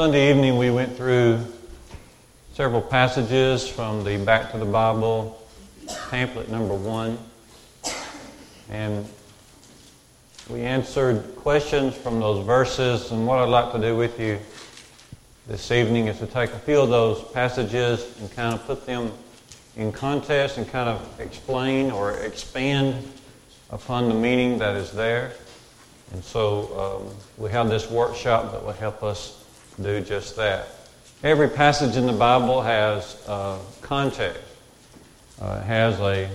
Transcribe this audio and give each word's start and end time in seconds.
Sunday 0.00 0.30
evening, 0.30 0.56
we 0.56 0.70
went 0.70 0.96
through 0.96 1.44
several 2.54 2.80
passages 2.80 3.68
from 3.68 4.02
the 4.02 4.16
Back 4.16 4.50
to 4.52 4.56
the 4.56 4.64
Bible 4.64 5.46
pamphlet 6.08 6.48
number 6.48 6.72
one. 6.72 7.18
And 8.70 9.06
we 10.48 10.62
answered 10.62 11.36
questions 11.36 11.94
from 11.94 12.18
those 12.18 12.46
verses. 12.46 13.10
And 13.10 13.26
what 13.26 13.40
I'd 13.40 13.50
like 13.50 13.72
to 13.72 13.78
do 13.78 13.94
with 13.94 14.18
you 14.18 14.38
this 15.46 15.70
evening 15.70 16.06
is 16.06 16.18
to 16.20 16.26
take 16.26 16.50
a 16.54 16.58
few 16.60 16.80
of 16.80 16.88
those 16.88 17.22
passages 17.34 18.18
and 18.20 18.32
kind 18.34 18.54
of 18.54 18.64
put 18.66 18.86
them 18.86 19.12
in 19.76 19.92
context 19.92 20.56
and 20.56 20.66
kind 20.66 20.88
of 20.88 21.20
explain 21.20 21.90
or 21.90 22.12
expand 22.20 23.06
upon 23.68 24.08
the 24.08 24.14
meaning 24.14 24.60
that 24.60 24.76
is 24.76 24.92
there. 24.92 25.34
And 26.14 26.24
so 26.24 27.04
um, 27.06 27.14
we 27.36 27.50
have 27.50 27.68
this 27.68 27.90
workshop 27.90 28.52
that 28.52 28.64
will 28.64 28.72
help 28.72 29.02
us 29.02 29.39
do 29.78 30.00
just 30.00 30.36
that. 30.36 30.66
Every 31.22 31.48
passage 31.48 31.96
in 31.96 32.06
the 32.06 32.12
Bible 32.12 32.62
has 32.62 33.22
uh, 33.28 33.58
context. 33.82 34.42
Uh, 35.40 35.60
has 35.62 35.98
a, 36.00 36.28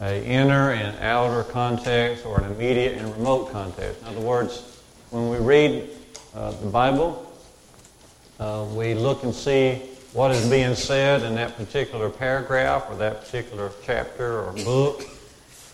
a 0.00 0.24
inner 0.24 0.72
and 0.72 0.98
outer 0.98 1.44
context 1.44 2.26
or 2.26 2.40
an 2.40 2.52
immediate 2.52 2.98
and 2.98 3.12
remote 3.14 3.52
context. 3.52 4.00
In 4.02 4.08
other 4.08 4.20
words, 4.20 4.80
when 5.10 5.28
we 5.28 5.38
read 5.38 5.90
uh, 6.34 6.50
the 6.52 6.66
Bible, 6.66 7.26
uh, 8.40 8.66
we 8.74 8.94
look 8.94 9.22
and 9.22 9.34
see 9.34 9.82
what 10.12 10.32
is 10.32 10.48
being 10.48 10.74
said 10.74 11.22
in 11.22 11.36
that 11.36 11.56
particular 11.56 12.10
paragraph 12.10 12.86
or 12.90 12.96
that 12.96 13.24
particular 13.24 13.70
chapter 13.84 14.40
or 14.40 14.52
book. 14.64 15.04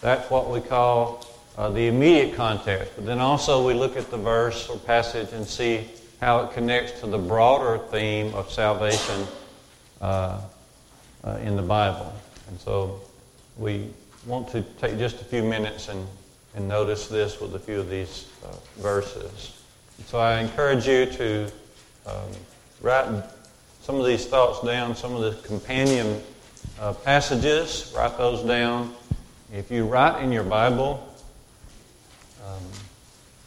That's 0.02 0.30
what 0.30 0.50
we 0.50 0.60
call 0.60 1.26
uh, 1.56 1.70
the 1.70 1.86
immediate 1.86 2.34
context. 2.34 2.92
But 2.96 3.06
then 3.06 3.18
also 3.18 3.66
we 3.66 3.72
look 3.72 3.96
at 3.96 4.10
the 4.10 4.18
verse 4.18 4.68
or 4.68 4.76
passage 4.78 5.32
and 5.32 5.46
see 5.46 5.88
how 6.26 6.40
it 6.40 6.50
connects 6.50 6.98
to 6.98 7.06
the 7.06 7.16
broader 7.16 7.78
theme 7.78 8.34
of 8.34 8.50
salvation 8.50 9.24
uh, 10.00 10.40
uh, 11.22 11.38
in 11.44 11.54
the 11.54 11.62
Bible. 11.62 12.12
And 12.48 12.58
so 12.58 13.00
we 13.56 13.86
want 14.26 14.48
to 14.48 14.62
take 14.80 14.98
just 14.98 15.20
a 15.20 15.24
few 15.24 15.44
minutes 15.44 15.88
and, 15.88 16.04
and 16.56 16.66
notice 16.66 17.06
this 17.06 17.40
with 17.40 17.54
a 17.54 17.60
few 17.60 17.78
of 17.78 17.88
these 17.88 18.26
uh, 18.44 18.56
verses. 18.78 19.62
And 19.98 20.06
so 20.08 20.18
I 20.18 20.40
encourage 20.40 20.88
you 20.88 21.06
to 21.06 21.44
um, 22.06 22.32
write 22.82 23.06
some 23.82 23.94
of 23.94 24.04
these 24.04 24.26
thoughts 24.26 24.66
down, 24.66 24.96
some 24.96 25.14
of 25.14 25.20
the 25.20 25.40
companion 25.46 26.20
uh, 26.80 26.92
passages, 26.92 27.94
write 27.96 28.18
those 28.18 28.42
down. 28.42 28.92
If 29.54 29.70
you 29.70 29.86
write 29.86 30.24
in 30.24 30.32
your 30.32 30.42
Bible, 30.42 31.08
um, 32.44 32.64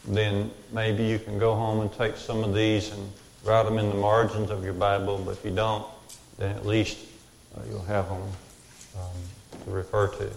then 0.07 0.51
maybe 0.71 1.03
you 1.03 1.19
can 1.19 1.37
go 1.37 1.55
home 1.55 1.81
and 1.81 1.91
take 1.93 2.17
some 2.17 2.43
of 2.43 2.53
these 2.53 2.91
and 2.91 3.11
write 3.43 3.63
them 3.63 3.77
in 3.77 3.89
the 3.89 3.95
margins 3.95 4.49
of 4.49 4.63
your 4.63 4.73
Bible. 4.73 5.17
But 5.23 5.31
if 5.31 5.45
you 5.45 5.51
don't, 5.51 5.85
then 6.37 6.55
at 6.55 6.65
least 6.65 6.97
uh, 7.55 7.61
you'll 7.69 7.83
have 7.83 8.07
them 8.07 8.21
um, 8.97 9.63
to 9.65 9.71
refer 9.71 10.07
to. 10.07 10.29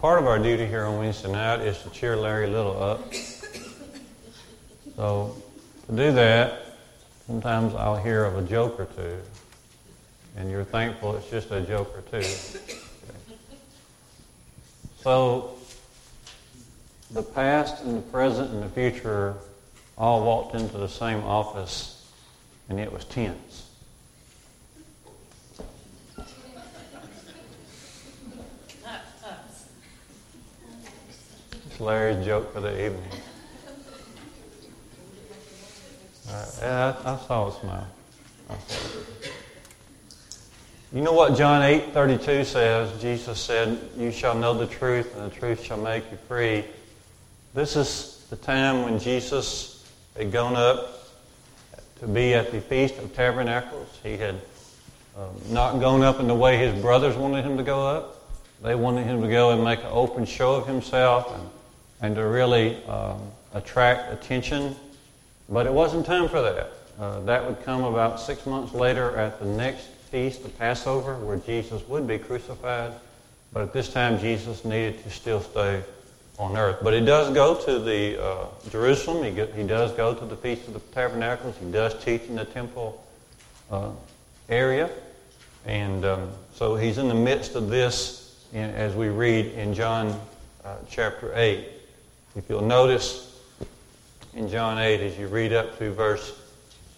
Part 0.00 0.18
of 0.18 0.26
our 0.26 0.40
duty 0.40 0.66
here 0.66 0.84
on 0.84 0.98
Wednesday 0.98 1.30
night 1.30 1.60
is 1.60 1.80
to 1.82 1.90
cheer 1.90 2.16
Larry 2.16 2.48
Little 2.48 2.82
up. 2.82 3.14
So, 4.96 5.36
to 5.86 5.96
do 5.96 6.10
that, 6.12 6.76
sometimes 7.28 7.72
I'll 7.76 7.96
hear 7.96 8.24
of 8.24 8.36
a 8.36 8.42
joke 8.42 8.80
or 8.80 8.86
two 8.86 9.16
and 10.36 10.50
you're 10.50 10.64
thankful 10.64 11.16
it's 11.16 11.30
just 11.30 11.50
a 11.50 11.60
joke 11.60 11.96
or 11.96 12.20
two. 12.20 12.26
So, 15.02 15.54
the 17.10 17.22
past 17.22 17.82
and 17.84 17.98
the 17.98 18.02
present 18.02 18.50
and 18.50 18.62
the 18.62 18.68
future 18.68 19.34
all 19.98 20.24
walked 20.24 20.54
into 20.54 20.78
the 20.78 20.88
same 20.88 21.22
office, 21.24 22.08
and 22.68 22.80
it 22.80 22.92
was 22.92 23.04
tense. 23.04 23.68
It's 31.66 31.80
Larry's 31.80 32.24
joke 32.24 32.52
for 32.52 32.60
the 32.60 32.72
evening. 32.86 33.02
Uh, 36.28 36.46
yeah, 36.60 36.96
I, 37.04 37.14
I 37.14 37.18
saw 37.26 37.48
a 37.48 37.60
smile. 37.60 37.86
I 38.48 38.56
saw 38.68 38.98
you 40.92 41.00
know 41.00 41.12
what 41.14 41.38
John 41.38 41.62
8 41.62 41.94
32 41.94 42.44
says? 42.44 43.00
Jesus 43.00 43.40
said, 43.40 43.78
You 43.96 44.12
shall 44.12 44.34
know 44.34 44.52
the 44.52 44.66
truth, 44.66 45.16
and 45.16 45.30
the 45.30 45.34
truth 45.34 45.64
shall 45.64 45.78
make 45.78 46.10
you 46.10 46.18
free. 46.28 46.64
This 47.54 47.76
is 47.76 48.26
the 48.28 48.36
time 48.36 48.82
when 48.82 48.98
Jesus 48.98 49.90
had 50.16 50.30
gone 50.30 50.54
up 50.54 51.08
to 52.00 52.06
be 52.06 52.34
at 52.34 52.52
the 52.52 52.60
Feast 52.60 52.98
of 52.98 53.14
Tabernacles. 53.14 53.88
He 54.02 54.18
had 54.18 54.34
um, 55.16 55.28
not 55.48 55.80
gone 55.80 56.02
up 56.02 56.20
in 56.20 56.26
the 56.28 56.34
way 56.34 56.58
his 56.58 56.78
brothers 56.82 57.16
wanted 57.16 57.44
him 57.44 57.56
to 57.56 57.62
go 57.62 57.86
up. 57.86 58.28
They 58.62 58.74
wanted 58.74 59.04
him 59.04 59.22
to 59.22 59.28
go 59.28 59.50
and 59.50 59.64
make 59.64 59.80
an 59.80 59.90
open 59.90 60.26
show 60.26 60.54
of 60.54 60.66
himself 60.66 61.34
and, 61.34 61.50
and 62.02 62.16
to 62.16 62.26
really 62.26 62.84
um, 62.84 63.18
attract 63.54 64.12
attention. 64.12 64.76
But 65.48 65.66
it 65.66 65.72
wasn't 65.72 66.04
time 66.04 66.28
for 66.28 66.42
that. 66.42 66.72
Uh, 67.00 67.20
that 67.20 67.46
would 67.46 67.62
come 67.64 67.82
about 67.84 68.20
six 68.20 68.44
months 68.44 68.74
later 68.74 69.16
at 69.16 69.38
the 69.38 69.46
next 69.46 69.88
feast, 70.12 70.42
the 70.42 70.50
Passover, 70.50 71.16
where 71.16 71.38
Jesus 71.38 71.82
would 71.88 72.06
be 72.06 72.18
crucified. 72.18 72.92
But 73.50 73.62
at 73.62 73.72
this 73.72 73.90
time, 73.90 74.20
Jesus 74.20 74.62
needed 74.62 75.02
to 75.04 75.10
still 75.10 75.40
stay 75.40 75.82
on 76.38 76.54
earth. 76.54 76.80
But 76.82 76.92
he 76.92 77.00
does 77.00 77.34
go 77.34 77.54
to 77.64 77.78
the 77.78 78.22
uh, 78.22 78.46
Jerusalem. 78.70 79.24
He, 79.24 79.30
go, 79.30 79.46
he 79.46 79.62
does 79.62 79.90
go 79.92 80.14
to 80.14 80.24
the 80.26 80.36
Feast 80.36 80.68
of 80.68 80.74
the 80.74 80.80
Tabernacles. 80.80 81.56
He 81.56 81.72
does 81.72 81.94
teach 82.04 82.24
in 82.24 82.36
the 82.36 82.44
temple 82.44 83.02
uh, 83.70 83.90
area. 84.50 84.90
And 85.64 86.04
um, 86.04 86.30
so 86.54 86.76
he's 86.76 86.98
in 86.98 87.08
the 87.08 87.14
midst 87.14 87.54
of 87.54 87.70
this 87.70 88.46
in, 88.52 88.68
as 88.70 88.94
we 88.94 89.08
read 89.08 89.46
in 89.54 89.72
John 89.72 90.20
uh, 90.62 90.76
chapter 90.90 91.32
8. 91.34 91.68
If 92.36 92.50
you'll 92.50 92.60
notice 92.60 93.40
in 94.34 94.50
John 94.50 94.78
8, 94.78 95.00
as 95.00 95.18
you 95.18 95.28
read 95.28 95.54
up 95.54 95.78
to 95.78 95.90
verse 95.90 96.38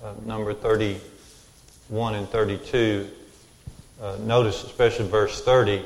uh, 0.02 0.14
number 0.26 0.52
30. 0.52 1.00
1 1.88 2.14
and 2.14 2.28
32, 2.28 3.08
uh, 4.00 4.16
notice 4.20 4.64
especially 4.64 5.06
verse 5.06 5.42
30, 5.44 5.84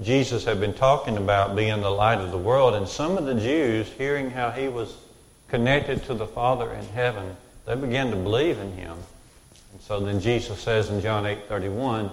Jesus 0.00 0.44
had 0.44 0.60
been 0.60 0.74
talking 0.74 1.16
about 1.16 1.56
being 1.56 1.80
the 1.80 1.90
light 1.90 2.18
of 2.18 2.30
the 2.30 2.38
world, 2.38 2.74
and 2.74 2.88
some 2.88 3.16
of 3.16 3.24
the 3.24 3.34
Jews, 3.34 3.88
hearing 3.98 4.30
how 4.30 4.50
he 4.50 4.68
was 4.68 4.94
connected 5.48 6.04
to 6.04 6.14
the 6.14 6.26
Father 6.26 6.72
in 6.72 6.84
heaven, 6.88 7.36
they 7.64 7.74
began 7.74 8.10
to 8.10 8.16
believe 8.16 8.58
in 8.58 8.72
him. 8.72 8.98
And 9.72 9.80
so 9.80 10.00
then 10.00 10.20
Jesus 10.20 10.60
says 10.60 10.90
in 10.90 11.00
John 11.00 11.26
8 11.26 11.48
31, 11.48 12.10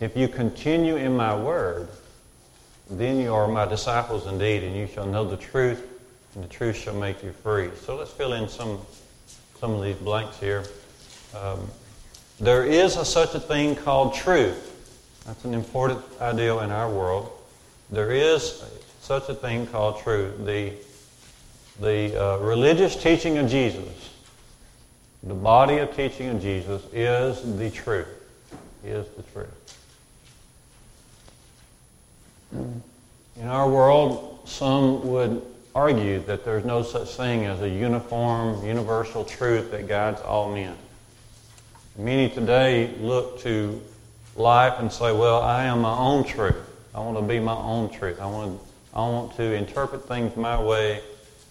If 0.00 0.16
you 0.16 0.28
continue 0.28 0.96
in 0.96 1.16
my 1.16 1.34
word, 1.34 1.88
then 2.90 3.18
you 3.18 3.34
are 3.34 3.46
my 3.46 3.66
disciples 3.66 4.26
indeed, 4.26 4.62
and 4.64 4.74
you 4.74 4.86
shall 4.86 5.06
know 5.06 5.24
the 5.24 5.36
truth, 5.36 5.86
and 6.34 6.44
the 6.44 6.48
truth 6.48 6.76
shall 6.76 6.94
make 6.94 7.22
you 7.22 7.32
free. 7.32 7.70
So 7.82 7.96
let's 7.96 8.10
fill 8.10 8.32
in 8.32 8.48
some, 8.48 8.78
some 9.58 9.72
of 9.72 9.82
these 9.82 9.96
blanks 9.96 10.38
here. 10.38 10.64
Um, 11.36 11.68
there 12.40 12.64
is 12.64 12.96
a, 12.96 13.04
such 13.04 13.34
a 13.34 13.40
thing 13.40 13.76
called 13.76 14.14
truth. 14.14 14.66
That's 15.26 15.44
an 15.44 15.52
important 15.52 16.00
ideal 16.20 16.60
in 16.60 16.70
our 16.70 16.90
world. 16.90 17.30
There 17.90 18.10
is 18.10 18.64
such 19.00 19.28
a 19.28 19.34
thing 19.34 19.66
called 19.66 20.00
truth. 20.00 20.44
The, 20.46 20.72
the 21.80 22.20
uh, 22.20 22.38
religious 22.38 22.96
teaching 22.96 23.36
of 23.38 23.50
Jesus, 23.50 24.10
the 25.22 25.34
body 25.34 25.78
of 25.78 25.94
teaching 25.94 26.30
of 26.30 26.40
Jesus, 26.40 26.82
is 26.92 27.58
the 27.58 27.70
truth. 27.70 28.08
Is 28.82 29.06
the 29.16 29.22
truth. 29.34 29.60
In 32.52 33.46
our 33.46 33.68
world, 33.68 34.40
some 34.46 35.06
would 35.08 35.42
argue 35.74 36.20
that 36.20 36.44
there's 36.44 36.64
no 36.64 36.82
such 36.82 37.08
thing 37.10 37.44
as 37.44 37.60
a 37.60 37.68
uniform, 37.68 38.64
universal 38.64 39.24
truth 39.24 39.70
that 39.72 39.86
guides 39.86 40.20
all 40.22 40.52
men. 40.52 40.76
Many 41.98 42.30
today 42.30 42.94
look 43.00 43.40
to 43.40 43.80
life 44.36 44.74
and 44.78 44.92
say, 44.92 45.12
well, 45.12 45.42
I 45.42 45.64
am 45.64 45.80
my 45.80 45.96
own 45.96 46.24
truth. 46.24 46.56
I 46.94 47.00
want 47.00 47.18
to 47.18 47.22
be 47.22 47.40
my 47.40 47.54
own 47.54 47.90
truth. 47.90 48.20
I 48.20 48.26
want 48.26 48.58
to, 48.58 48.66
I 48.94 49.00
want 49.00 49.36
to 49.36 49.54
interpret 49.54 50.06
things 50.06 50.36
my 50.36 50.62
way, 50.62 51.00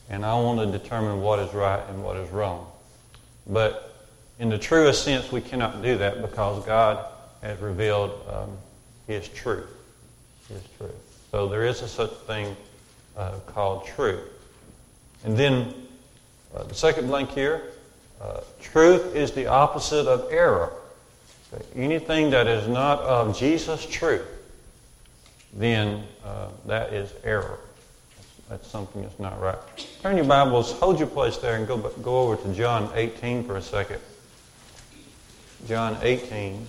and 0.10 0.26
I 0.26 0.34
want 0.36 0.60
to 0.60 0.78
determine 0.78 1.22
what 1.22 1.40
is 1.40 1.54
right 1.54 1.84
and 1.90 2.04
what 2.04 2.18
is 2.18 2.30
wrong. 2.32 2.68
But 3.48 3.94
in 4.40 4.50
the 4.50 4.58
truest 4.58 5.04
sense, 5.04 5.32
we 5.32 5.42
cannot 5.42 5.82
do 5.82 5.98
that 5.98 6.22
because 6.22 6.66
God 6.66 7.06
has 7.42 7.60
revealed 7.60 8.12
um, 8.30 8.50
His 9.08 9.28
truth. 9.28 9.68
His 10.48 10.62
truth. 10.78 11.28
So 11.32 11.48
there 11.48 11.66
is 11.66 11.82
a 11.82 11.88
such 11.88 12.14
thing 12.26 12.56
uh, 13.18 13.34
called 13.46 13.86
truth. 13.86 14.24
And 15.26 15.38
then 15.38 15.74
uh, 16.56 16.64
the 16.64 16.74
second 16.74 17.08
blank 17.08 17.32
here 17.32 17.74
uh, 18.22 18.42
truth 18.62 19.16
is 19.16 19.32
the 19.32 19.48
opposite 19.48 20.08
of 20.08 20.32
error. 20.32 20.74
Anything 21.76 22.30
that 22.32 22.48
is 22.48 22.68
not 22.68 23.00
of 23.00 23.38
Jesus' 23.38 23.86
truth 23.86 24.28
then 25.54 26.04
uh, 26.24 26.48
that 26.66 26.94
is 26.94 27.14
error. 27.24 27.60
That's, 28.50 28.68
something 28.68 29.04
that's 29.04 29.20
not 29.20 29.40
right. 29.40 29.58
Turn 30.02 30.18
your 30.18 30.26
Bibles, 30.26 30.72
hold 30.74 30.98
your 30.98 31.08
place 31.08 31.38
there, 31.38 31.56
and 31.56 31.68
go, 31.68 31.78
go 31.78 32.22
over 32.22 32.36
to 32.36 32.54
John 32.56 32.90
18 32.96 33.44
for 33.44 33.58
a 33.58 33.62
second. 33.62 34.02
John 35.68 35.98
18. 36.02 36.66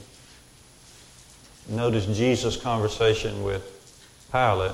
Notice 1.69 2.07
Jesus' 2.07 2.57
conversation 2.57 3.43
with 3.43 3.63
Pilate. 4.31 4.73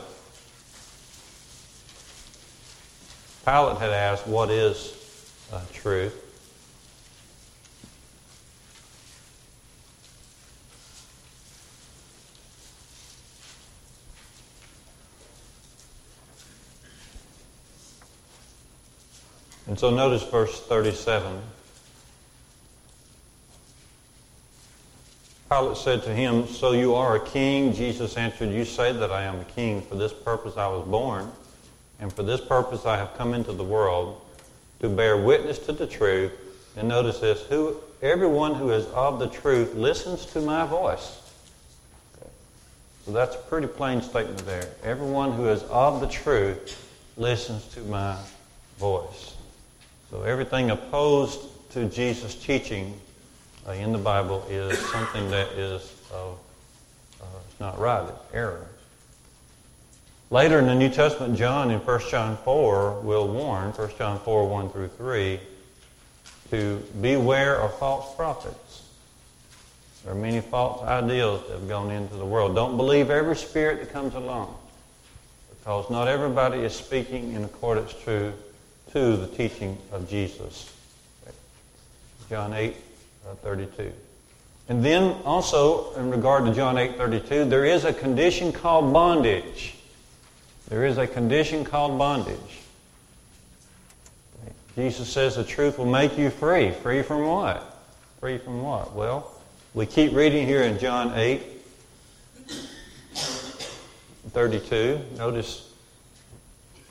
Pilate 3.45 3.79
had 3.79 3.91
asked, 3.91 4.27
What 4.27 4.51
is 4.51 4.95
uh, 5.53 5.61
truth? 5.73 6.26
And 19.67 19.79
so 19.79 19.91
notice 19.91 20.23
verse 20.23 20.61
37. 20.61 21.43
Pilate 25.49 25.77
said 25.77 26.03
to 26.03 26.15
him, 26.15 26.47
So 26.47 26.73
you 26.73 26.95
are 26.95 27.17
a 27.17 27.25
king? 27.25 27.73
Jesus 27.73 28.17
answered, 28.17 28.51
You 28.51 28.65
say 28.65 28.93
that 28.93 29.13
I 29.13 29.23
am 29.23 29.41
a 29.41 29.45
king. 29.45 29.81
For 29.83 29.95
this 29.95 30.13
purpose 30.13 30.57
I 30.57 30.67
was 30.67 30.87
born, 30.87 31.31
and 32.01 32.13
for 32.13 32.25
this 32.25 32.41
purpose 32.41 32.85
I 32.85 32.97
have 32.97 33.17
come 33.17 33.33
into 33.33 33.53
the 33.53 33.65
world, 33.65 34.21
to 34.81 34.89
bear 34.89 35.17
witness 35.17 35.59
to 35.61 35.73
the 35.73 35.87
truth. 35.87 36.33
And 36.77 36.89
notice 36.89 37.21
this 37.21 37.43
who, 37.43 37.77
everyone 38.03 38.55
who 38.55 38.71
is 38.71 38.87
of 38.87 39.19
the 39.19 39.29
truth 39.29 39.75
listens 39.75 40.27
to 40.27 40.41
my 40.41 40.67
voice. 40.67 41.23
So 43.05 43.13
that's 43.13 43.37
a 43.37 43.39
pretty 43.39 43.69
plain 43.69 44.03
statement 44.03 44.45
there. 44.47 44.69
Everyone 44.83 45.31
who 45.31 45.49
is 45.49 45.63
of 45.65 46.01
the 46.01 46.09
truth 46.09 46.93
listens 47.17 47.65
to 47.69 47.81
my 47.83 48.19
voice. 48.79 49.36
So 50.11 50.23
everything 50.23 50.71
opposed 50.71 51.41
to 51.73 51.89
Jesus' 51.89 52.35
teaching 52.35 52.99
uh, 53.67 53.73
in 53.73 53.93
the 53.93 53.99
Bible 53.99 54.47
is 54.49 54.79
something 54.79 55.31
that 55.31 55.49
is 55.53 55.93
uh, 56.15 56.33
it's 57.57 57.61
not 57.61 57.79
right, 57.79 58.07
it's 58.07 58.35
error. 58.35 58.67
Later 60.31 60.59
in 60.59 60.67
the 60.67 60.75
New 60.75 60.91
Testament, 60.91 61.39
John 61.39 61.71
in 61.71 61.79
1 61.79 62.01
John 62.11 62.37
4 62.37 63.01
will 63.01 63.29
warn, 63.29 63.73
1 63.73 63.91
John 63.97 64.19
4, 64.21 64.49
1 64.49 64.71
through 64.71 64.89
3, 64.89 65.41
to 66.51 66.83
beware 67.01 67.61
of 67.61 67.79
false 67.79 68.15
prophets. 68.15 68.83
There 70.05 70.13
are 70.13 70.17
many 70.17 70.41
false 70.41 70.83
ideals 70.83 71.47
that 71.47 71.55
have 71.55 71.69
gone 71.69 71.91
into 71.91 72.15
the 72.17 72.27
world. 72.27 72.55
Don't 72.55 72.77
believe 72.77 73.09
every 73.09 73.37
spirit 73.37 73.81
that 73.81 73.93
comes 73.93 74.15
along, 74.15 74.55
because 75.59 75.89
not 75.91 76.09
everybody 76.09 76.59
is 76.59 76.75
speaking 76.75 77.33
in 77.33 77.45
accordance 77.45 77.95
to 78.05 78.33
to 78.97 79.15
the 79.19 79.27
teaching 79.27 79.77
of 79.93 80.09
Jesus. 80.09 80.73
John 82.31 82.55
8, 82.55 82.75
uh, 83.29 83.35
32. 83.35 83.93
And 84.71 84.83
then 84.83 85.21
also, 85.23 85.93
in 85.97 86.11
regard 86.11 86.47
to 86.47 86.55
John 86.55 86.79
8, 86.79 86.97
32, 86.97 87.45
there 87.45 87.67
is 87.67 87.85
a 87.85 87.93
condition 87.93 88.55
called 88.55 88.95
bondage. 88.95 89.75
There 90.71 90.87
is 90.87 90.97
a 90.97 91.07
condition 91.07 91.63
called 91.63 91.99
bondage. 91.99 92.63
Jesus 94.77 95.11
says 95.11 95.37
the 95.37 95.45
truth 95.45 95.77
will 95.77 95.85
make 95.85 96.17
you 96.17 96.31
free. 96.31 96.71
Free 96.71 97.03
from 97.03 97.27
what? 97.27 97.79
Free 98.21 98.39
from 98.39 98.63
what? 98.63 98.95
Well, 98.95 99.31
we 99.75 99.85
keep 99.85 100.15
reading 100.15 100.47
here 100.47 100.63
in 100.63 100.79
John 100.79 101.13
8, 101.15 101.43
32. 104.33 105.01
Notice 105.19 105.66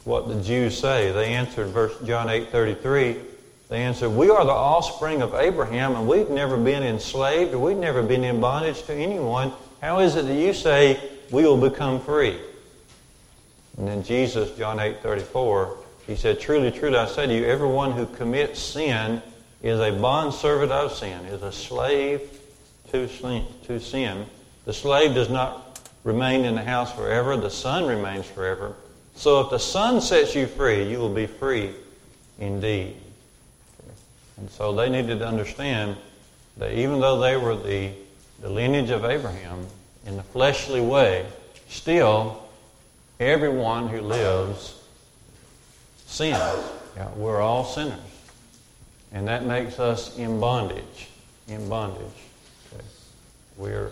what 0.06 0.28
the 0.28 0.42
Jews 0.42 0.80
say. 0.80 1.12
They 1.12 1.34
answered, 1.34 1.68
verse 1.68 1.94
John 2.06 2.30
8 2.30 2.50
33, 2.50 3.18
they 3.69 3.81
answered, 3.81 4.10
We 4.10 4.30
are 4.30 4.46
the 4.46 4.52
offspring 4.52 5.22
of 5.22 5.34
Abraham, 5.34 5.96
and 5.96 6.07
we've 6.07 6.30
never 6.30 6.56
been 6.56 6.84
enslaved, 6.84 7.54
or 7.54 7.60
we've 7.60 7.78
never 7.78 8.02
been 8.02 8.24
in 8.24 8.40
bondage 8.40 8.84
to 8.84 8.94
anyone. 8.94 9.52
How 9.81 10.00
is 10.00 10.16
it 10.16 10.25
that 10.25 10.36
you 10.36 10.54
say 10.54 11.00
we 11.31 11.44
will 11.44 11.57
become 11.57 12.00
free? 12.00 12.40
And 13.78 13.88
then 13.88 14.04
Jesus, 14.04 14.56
John 14.57 14.80
8 14.80 15.02
34, 15.02 15.78
he 16.07 16.16
said, 16.16 16.40
Truly, 16.40 16.72
truly, 16.72 16.98
I 16.98 17.07
say 17.07 17.28
to 17.28 17.34
you, 17.34 17.46
everyone 17.46 17.92
who 17.92 18.06
commits 18.06 18.60
sin 18.60 19.22
is 19.62 19.80
a 19.80 19.92
bondservant 19.92 20.72
of 20.72 20.94
sin, 20.94 21.25
is 21.25 21.42
a 21.42 21.52
slave 21.52 22.22
to 22.92 23.07
sin. 23.80 24.25
The 24.66 24.74
slave 24.74 25.16
does 25.16 25.30
not 25.30 25.80
remain 26.04 26.46
in 26.46 26.56
the 26.56 26.63
house 26.63 26.94
forever, 26.94 27.36
the 27.36 27.50
son 27.50 27.86
remains 27.86 28.25
forever. 28.28 28.75
So 29.16 29.42
if 29.42 29.50
the 29.50 29.60
Son 29.60 30.02
sets 30.02 30.36
you 30.36 30.46
free, 30.46 30.90
you 30.90 31.00
will 31.00 31.14
be 31.14 31.26
free 31.26 31.72
indeed. 32.40 32.96
And 34.38 34.50
so 34.50 34.74
they 34.74 34.90
needed 34.90 35.20
to 35.20 35.28
understand 35.28 35.96
that 36.58 36.74
even 36.74 37.00
though 37.00 37.20
they 37.20 37.38
were 37.38 37.56
the, 37.56 37.92
the 38.42 38.50
lineage 38.50 38.90
of 38.90 39.06
Abraham 39.06 39.66
in 40.06 40.18
the 40.18 40.24
fleshly 40.24 40.82
way, 40.82 41.26
still 41.70 42.44
everyone 43.20 43.88
who 43.88 44.02
lives 44.02 44.82
sins. 46.06 46.38
Yeah, 46.96 47.10
we're 47.16 47.42
all 47.42 47.64
sinners. 47.64 48.00
And 49.12 49.28
that 49.28 49.46
makes 49.46 49.80
us 49.80 50.18
in 50.18 50.40
bondage. 50.40 51.10
In 51.48 51.70
bondage. 51.70 52.06
Okay. 52.74 52.84
We're 53.58 53.92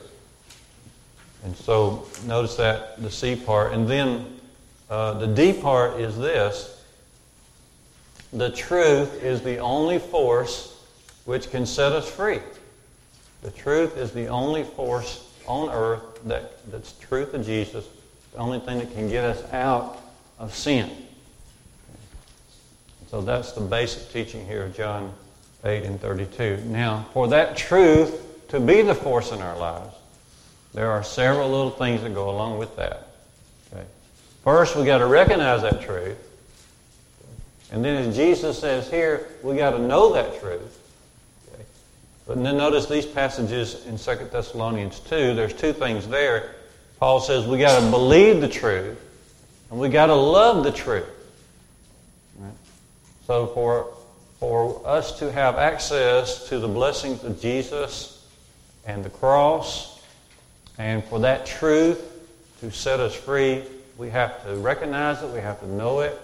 and 1.44 1.56
so 1.58 2.08
notice 2.26 2.56
that 2.56 3.02
the 3.02 3.12
C 3.12 3.36
part. 3.36 3.74
And 3.74 3.88
then 3.88 4.33
uh, 4.90 5.14
the 5.14 5.28
D 5.28 5.54
part 5.54 6.00
is 6.00 6.18
this 6.18 6.84
the 8.34 8.50
truth 8.50 9.22
is 9.24 9.42
the 9.42 9.60
only 9.60 10.00
force 10.00 10.76
which 11.26 11.52
can 11.52 11.66
set 11.66 11.92
us 11.92 12.10
free. 12.10 12.40
The 13.44 13.52
truth 13.52 13.98
is 13.98 14.12
the 14.12 14.28
only 14.28 14.64
force 14.64 15.30
on 15.46 15.70
earth 15.70 16.02
that, 16.26 16.72
that's 16.72 16.94
truth 16.94 17.34
of 17.34 17.46
Jesus, 17.46 17.88
the 18.32 18.40
only 18.40 18.60
thing 18.60 18.80
that 18.80 18.92
can 18.94 19.10
get 19.10 19.24
us 19.24 19.54
out 19.54 20.02
of 20.40 20.56
sin. 20.56 20.90
So 23.10 23.22
that's 23.22 23.52
the 23.52 23.62
basic 23.62 24.12
teaching 24.12 24.46
here 24.48 24.64
of 24.64 24.76
John 24.76 25.14
8 25.64 25.84
and 25.84 26.02
32. 26.02 26.64
Now, 26.66 27.06
for 27.14 27.28
that 27.28 27.56
truth 27.56 28.48
to 28.48 28.60
be 28.60 28.82
the 28.82 28.96
force 28.96 29.32
in 29.32 29.42
our 29.42 29.58
lives, 29.58 29.94
there 30.74 30.90
are 30.90 31.04
several 31.04 31.50
little 31.50 31.70
things 31.70 32.02
that 32.02 32.16
go 32.16 32.32
along 32.32 32.58
with 32.58 32.76
that. 32.78 33.10
First, 34.44 34.76
we 34.76 34.84
got 34.84 34.98
to 34.98 35.06
recognize 35.06 35.62
that 35.62 35.82
truth. 35.82 36.18
And 37.72 37.84
then, 37.84 38.08
as 38.08 38.16
Jesus 38.16 38.60
says 38.60 38.90
here, 38.90 39.28
we 39.42 39.56
got 39.56 39.72
to 39.72 39.80
know 39.80 40.14
that 40.14 40.40
truth. 40.42 40.80
Okay. 41.54 41.64
But 42.28 42.44
then 42.44 42.58
notice 42.58 42.86
these 42.88 43.06
passages 43.06 43.86
in 43.86 43.98
2 43.98 44.26
Thessalonians 44.32 45.00
2, 45.00 45.34
there's 45.34 45.54
two 45.54 45.72
things 45.72 46.08
there. 46.08 46.56
Paul 47.00 47.22
says 47.22 47.48
we 47.48 47.58
got 47.58 47.80
to 47.80 47.90
believe 47.90 48.42
the 48.42 48.50
truth, 48.50 49.00
and 49.72 49.80
we 49.80 49.90
got 49.90 50.08
to 50.08 50.16
love 50.16 50.64
the 50.64 50.72
truth. 50.72 51.10
Right? 52.38 52.52
So, 53.26 53.48
for, 53.48 53.94
for 54.40 54.86
us 54.86 55.20
to 55.20 55.32
have 55.32 55.56
access 55.56 56.50
to 56.50 56.60
the 56.60 56.68
blessings 56.68 57.24
of 57.24 57.42
Jesus 57.42 58.28
and 58.86 59.06
the 59.06 59.10
cross, 59.10 60.02
and 60.78 61.02
for 61.06 61.22
that 61.22 61.46
truth 61.46 62.02
to 62.60 62.72
set 62.72 63.00
us 63.00 63.16
free, 63.16 63.64
we 63.98 64.10
have 64.10 64.44
to 64.46 64.56
recognize 64.56 65.22
it, 65.22 65.30
we 65.32 65.40
have 65.40 65.60
to 65.60 65.68
know 65.68 66.00
it, 66.02 66.20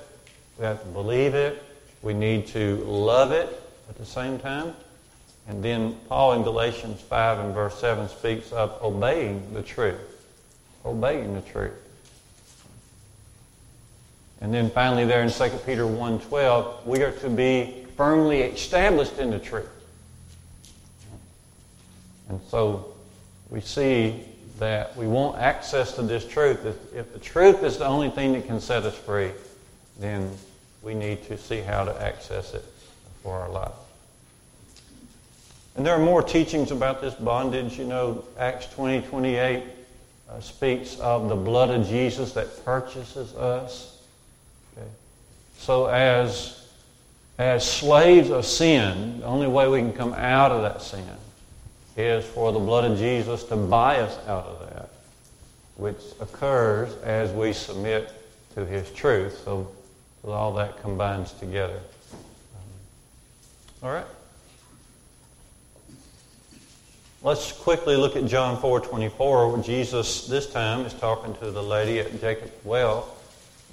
we 0.57 0.65
have 0.65 0.81
to 0.81 0.87
believe 0.89 1.35
it, 1.35 1.63
we 2.01 2.13
need 2.13 2.47
to 2.47 2.77
love 2.77 3.31
it 3.31 3.49
at 3.89 3.97
the 3.97 4.05
same 4.05 4.39
time. 4.39 4.73
And 5.47 5.63
then 5.63 5.97
Paul 6.07 6.33
in 6.33 6.43
Galatians 6.43 7.01
5 7.01 7.39
and 7.39 7.53
verse 7.53 7.79
7 7.79 8.07
speaks 8.09 8.51
of 8.51 8.77
obeying 8.83 9.53
the 9.53 9.63
truth. 9.63 9.99
Obeying 10.85 11.33
the 11.33 11.41
truth. 11.41 11.73
And 14.41 14.53
then 14.53 14.69
finally 14.69 15.05
there 15.05 15.21
in 15.21 15.29
2 15.29 15.49
Peter 15.65 15.83
1.12, 15.83 16.85
we 16.85 17.01
are 17.01 17.11
to 17.11 17.29
be 17.29 17.85
firmly 17.97 18.41
established 18.41 19.17
in 19.17 19.31
the 19.31 19.39
truth. 19.39 19.69
And 22.29 22.39
so 22.47 22.93
we 23.49 23.59
see 23.59 24.23
that 24.59 24.95
we 24.95 25.07
want 25.07 25.37
access 25.37 25.93
to 25.93 26.01
this 26.01 26.27
truth. 26.27 26.65
If, 26.65 26.93
if 26.93 27.13
the 27.13 27.19
truth 27.19 27.63
is 27.63 27.77
the 27.77 27.85
only 27.85 28.09
thing 28.09 28.33
that 28.33 28.45
can 28.45 28.59
set 28.59 28.83
us 28.83 28.97
free, 28.97 29.31
then 29.99 30.29
we 30.81 30.93
need 30.93 31.23
to 31.23 31.37
see 31.37 31.61
how 31.61 31.85
to 31.85 32.01
access 32.01 32.53
it 32.53 32.65
for 33.23 33.39
our 33.39 33.49
life. 33.49 33.71
And 35.75 35.85
there 35.85 35.95
are 35.95 36.03
more 36.03 36.21
teachings 36.21 36.71
about 36.71 37.01
this 37.01 37.13
bondage. 37.13 37.77
You 37.77 37.85
know, 37.85 38.25
Acts 38.37 38.67
20 38.73 39.07
28 39.07 39.63
uh, 40.29 40.39
speaks 40.41 40.99
of 40.99 41.29
the 41.29 41.35
blood 41.35 41.69
of 41.69 41.87
Jesus 41.87 42.33
that 42.33 42.65
purchases 42.65 43.33
us. 43.35 43.97
Okay. 44.77 44.87
So, 45.57 45.85
as, 45.85 46.67
as 47.37 47.69
slaves 47.69 48.29
of 48.29 48.45
sin, 48.45 49.21
the 49.21 49.25
only 49.25 49.47
way 49.47 49.69
we 49.69 49.79
can 49.79 49.93
come 49.93 50.13
out 50.13 50.51
of 50.51 50.63
that 50.63 50.81
sin 50.81 51.05
is 51.99 52.25
for 52.25 52.51
the 52.51 52.59
blood 52.59 52.89
of 52.89 52.97
Jesus 52.97 53.43
to 53.45 53.55
buy 53.55 53.97
us 53.97 54.17
out 54.27 54.45
of 54.45 54.69
that. 54.69 54.89
which 55.75 56.01
occurs 56.19 56.93
as 57.03 57.31
we 57.31 57.53
submit 57.53 58.11
to 58.53 58.65
His 58.65 58.89
truth. 58.91 59.41
So, 59.45 59.71
all 60.25 60.53
that 60.55 60.81
combines 60.81 61.31
together. 61.33 61.79
All 63.81 63.91
right. 63.91 64.05
Let's 67.21 67.51
quickly 67.51 67.95
look 67.95 68.15
at 68.15 68.25
John 68.25 68.57
4:24, 68.57 69.53
where 69.53 69.61
Jesus 69.61 70.27
this 70.27 70.49
time 70.49 70.85
is 70.85 70.93
talking 70.93 71.33
to 71.35 71.51
the 71.51 71.63
lady 71.63 71.99
at 71.99 72.19
Jacob's 72.19 72.51
well. 72.65 73.07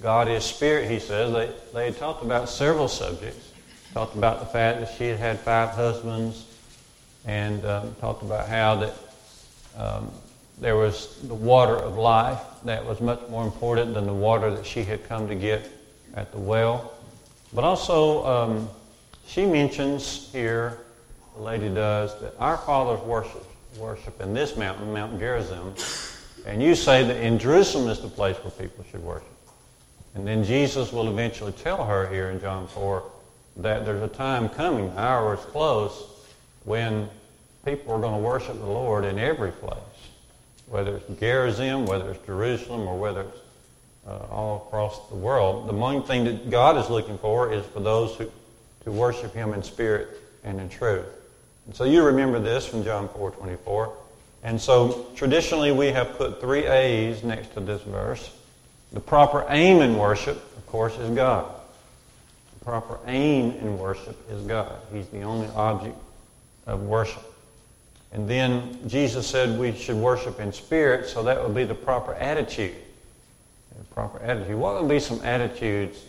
God 0.01 0.27
is 0.27 0.43
spirit, 0.43 0.89
he 0.89 0.99
says. 0.99 1.33
They, 1.33 1.51
they 1.73 1.85
had 1.85 1.97
talked 1.97 2.23
about 2.23 2.49
several 2.49 2.87
subjects. 2.87 3.51
Talked 3.93 4.15
about 4.15 4.39
the 4.39 4.45
fact 4.45 4.79
that 4.79 4.95
she 4.97 5.07
had 5.07 5.17
had 5.17 5.39
five 5.39 5.69
husbands, 5.69 6.45
and 7.27 7.63
um, 7.65 7.93
talked 7.99 8.23
about 8.23 8.47
how 8.47 8.75
that 8.75 8.93
um, 9.77 10.09
there 10.59 10.75
was 10.75 11.21
the 11.23 11.35
water 11.35 11.75
of 11.75 11.97
life 11.97 12.41
that 12.63 12.83
was 12.83 12.99
much 12.99 13.21
more 13.29 13.43
important 13.43 13.93
than 13.93 14.07
the 14.07 14.13
water 14.13 14.49
that 14.49 14.65
she 14.65 14.83
had 14.83 15.07
come 15.07 15.27
to 15.27 15.35
get 15.35 15.69
at 16.15 16.31
the 16.31 16.39
well. 16.39 16.93
But 17.53 17.63
also, 17.63 18.25
um, 18.25 18.69
she 19.27 19.45
mentions 19.45 20.31
here, 20.31 20.79
the 21.35 21.43
lady 21.43 21.69
does, 21.69 22.19
that 22.21 22.33
our 22.39 22.57
fathers 22.57 23.01
worship, 23.01 23.45
worship 23.77 24.19
in 24.21 24.33
this 24.33 24.57
mountain, 24.57 24.91
Mount 24.91 25.19
Gerizim, 25.19 25.73
and 26.45 26.63
you 26.63 26.75
say 26.75 27.03
that 27.03 27.17
in 27.17 27.37
Jerusalem 27.37 27.89
is 27.89 27.99
the 27.99 28.07
place 28.07 28.37
where 28.37 28.51
people 28.51 28.85
should 28.89 29.03
worship. 29.03 29.27
And 30.15 30.25
then 30.25 30.43
Jesus 30.43 30.91
will 30.91 31.09
eventually 31.09 31.51
tell 31.51 31.85
her 31.85 32.07
here 32.07 32.29
in 32.29 32.39
John 32.39 32.67
4 32.67 33.03
that 33.57 33.85
there's 33.85 34.01
a 34.01 34.07
time 34.07 34.49
coming, 34.49 34.91
hour 34.95 35.35
is 35.35 35.41
close, 35.41 36.05
when 36.63 37.09
people 37.67 37.93
are 37.93 37.99
going 37.99 38.13
to 38.13 38.25
worship 38.25 38.57
the 38.57 38.65
Lord 38.65 39.03
in 39.03 39.19
every 39.19 39.51
place 39.51 39.77
whether 40.67 40.97
it's 40.97 41.19
Gerizim, 41.19 41.85
whether 41.85 42.11
it's 42.11 42.25
Jerusalem, 42.25 42.87
or 42.87 42.97
whether 42.97 43.21
it's 43.21 43.37
uh, 44.05 44.17
all 44.29 44.67
across 44.67 45.07
the 45.09 45.15
world. 45.15 45.67
The 45.67 45.73
main 45.73 46.03
thing 46.03 46.25
that 46.25 46.49
God 46.49 46.77
is 46.77 46.89
looking 46.89 47.17
for 47.17 47.51
is 47.51 47.65
for 47.67 47.79
those 47.79 48.15
who 48.15 48.29
to 48.83 48.91
worship 48.91 49.33
Him 49.33 49.53
in 49.53 49.63
spirit 49.63 50.21
and 50.43 50.59
in 50.59 50.69
truth. 50.69 51.05
And 51.65 51.75
so 51.75 51.83
you 51.83 52.03
remember 52.03 52.39
this 52.39 52.65
from 52.65 52.83
John 52.83 53.09
4:24. 53.09 53.91
And 54.43 54.59
so 54.61 55.07
traditionally 55.15 55.71
we 55.71 55.87
have 55.87 56.17
put 56.17 56.39
three 56.39 56.65
A's 56.65 57.23
next 57.23 57.53
to 57.53 57.59
this 57.59 57.81
verse. 57.81 58.31
The 58.93 58.99
proper 58.99 59.45
aim 59.49 59.81
in 59.81 59.97
worship, 59.97 60.37
of 60.57 60.65
course, 60.67 60.97
is 60.97 61.09
God. 61.09 61.53
The 62.59 62.65
proper 62.65 62.99
aim 63.07 63.51
in 63.51 63.77
worship 63.77 64.17
is 64.29 64.41
God. 64.43 64.75
He's 64.93 65.07
the 65.07 65.23
only 65.23 65.47
object 65.55 65.97
of 66.65 66.83
worship. 66.83 67.23
And 68.17 68.27
then 68.27 68.79
Jesus 68.87 69.27
said 69.27 69.59
we 69.59 69.73
should 69.73 69.95
worship 69.95 70.39
in 70.39 70.51
spirit, 70.51 71.07
so 71.07 71.21
that 71.21 71.39
would 71.39 71.53
be 71.53 71.65
the 71.65 71.75
proper 71.75 72.15
attitude. 72.15 72.73
The 73.77 73.83
proper 73.93 74.19
attitude. 74.23 74.57
What 74.57 74.81
would 74.81 74.89
be 74.89 74.99
some 74.99 75.21
attitudes 75.23 76.03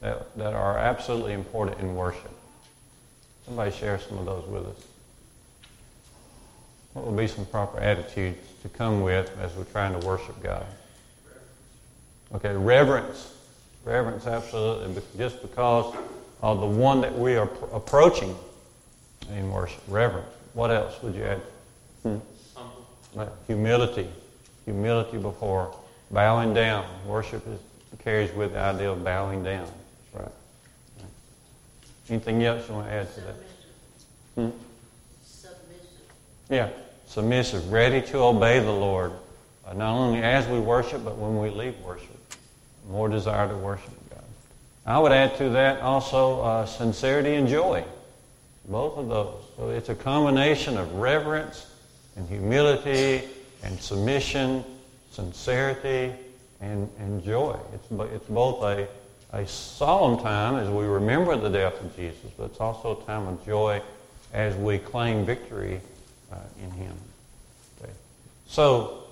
that, 0.00 0.36
that 0.36 0.52
are 0.52 0.76
absolutely 0.76 1.32
important 1.32 1.80
in 1.80 1.96
worship? 1.96 2.30
Somebody 3.46 3.70
share 3.70 3.98
some 3.98 4.18
of 4.18 4.26
those 4.26 4.46
with 4.46 4.66
us. 4.66 4.86
What 6.92 7.06
would 7.06 7.16
be 7.16 7.26
some 7.26 7.46
proper 7.46 7.80
attitudes 7.80 8.46
to 8.60 8.68
come 8.68 9.00
with 9.00 9.34
as 9.40 9.54
we're 9.54 9.64
trying 9.64 9.98
to 9.98 10.06
worship 10.06 10.42
God? 10.42 10.66
Okay, 12.34 12.54
reverence. 12.54 13.32
Reverence, 13.86 14.26
absolutely. 14.26 15.02
Just 15.16 15.40
because 15.40 15.96
of 16.42 16.60
the 16.60 16.66
one 16.66 17.00
that 17.00 17.18
we 17.18 17.36
are 17.36 17.48
approaching 17.72 18.36
in 19.34 19.50
worship. 19.50 19.80
Reverence. 19.88 20.28
What 20.52 20.70
else 20.70 21.02
would 21.02 21.14
you 21.14 21.24
add? 21.24 21.40
Hmm. 22.04 22.18
Humility. 23.46 24.08
Humility 24.66 25.18
before 25.18 25.74
bowing 26.10 26.52
down. 26.52 26.84
Worship 27.06 27.46
is, 27.48 27.58
carries 27.98 28.32
with 28.32 28.52
the 28.52 28.58
idea 28.58 28.90
of 28.90 29.02
bowing 29.02 29.42
down. 29.42 29.66
That's 30.12 30.24
right. 30.24 30.32
Anything 32.10 32.44
else 32.44 32.68
you 32.68 32.74
want 32.74 32.88
to 32.88 32.92
add 32.92 33.14
to 33.14 33.20
that? 33.22 33.34
Hmm? 34.34 34.48
Submissive. 35.24 35.88
Yeah, 36.50 36.68
submissive, 37.06 37.72
ready 37.72 38.02
to 38.02 38.18
obey 38.18 38.58
the 38.58 38.70
Lord, 38.70 39.12
uh, 39.66 39.72
not 39.72 39.94
only 39.96 40.22
as 40.22 40.46
we 40.46 40.58
worship, 40.58 41.02
but 41.04 41.16
when 41.16 41.38
we 41.38 41.48
leave 41.48 41.78
worship. 41.80 42.10
More 42.90 43.08
desire 43.08 43.48
to 43.48 43.56
worship 43.56 43.94
God. 44.10 44.24
I 44.84 44.98
would 44.98 45.12
add 45.12 45.38
to 45.38 45.48
that 45.50 45.80
also 45.80 46.42
uh, 46.42 46.66
sincerity 46.66 47.34
and 47.36 47.48
joy. 47.48 47.82
Both 48.66 48.98
of 48.98 49.08
those. 49.08 49.42
So 49.56 49.70
it's 49.70 49.88
a 49.88 49.94
combination 49.94 50.76
of 50.76 50.94
reverence 50.96 51.66
and 52.16 52.28
humility 52.28 53.28
and 53.62 53.80
submission, 53.80 54.64
sincerity, 55.10 56.12
and, 56.60 56.88
and 56.98 57.22
joy. 57.24 57.58
It's, 57.72 58.12
it's 58.12 58.28
both 58.28 58.62
a, 58.62 58.88
a 59.32 59.46
solemn 59.46 60.18
time 60.20 60.56
as 60.56 60.68
we 60.68 60.84
remember 60.84 61.36
the 61.36 61.48
death 61.48 61.80
of 61.80 61.94
Jesus, 61.96 62.30
but 62.36 62.44
it's 62.44 62.60
also 62.60 63.00
a 63.00 63.04
time 63.04 63.26
of 63.26 63.44
joy 63.44 63.82
as 64.32 64.54
we 64.56 64.78
claim 64.78 65.24
victory 65.24 65.80
uh, 66.32 66.36
in 66.62 66.70
Him. 66.72 66.94
Okay. 67.80 67.92
So 68.46 69.04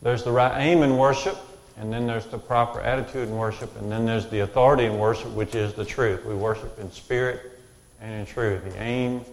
there's 0.00 0.22
the 0.22 0.32
right 0.32 0.60
aim 0.60 0.82
in 0.82 0.96
worship, 0.96 1.36
and 1.76 1.92
then 1.92 2.06
there's 2.06 2.26
the 2.26 2.38
proper 2.38 2.80
attitude 2.80 3.28
in 3.28 3.36
worship, 3.36 3.76
and 3.80 3.90
then 3.90 4.04
there's 4.04 4.28
the 4.28 4.40
authority 4.40 4.84
in 4.84 4.98
worship, 4.98 5.30
which 5.30 5.54
is 5.54 5.74
the 5.74 5.84
truth. 5.84 6.24
We 6.24 6.34
worship 6.34 6.78
in 6.78 6.90
spirit 6.92 7.58
and 8.00 8.20
in 8.20 8.26
truth. 8.26 8.64
The 8.64 8.82
aim, 8.82 9.24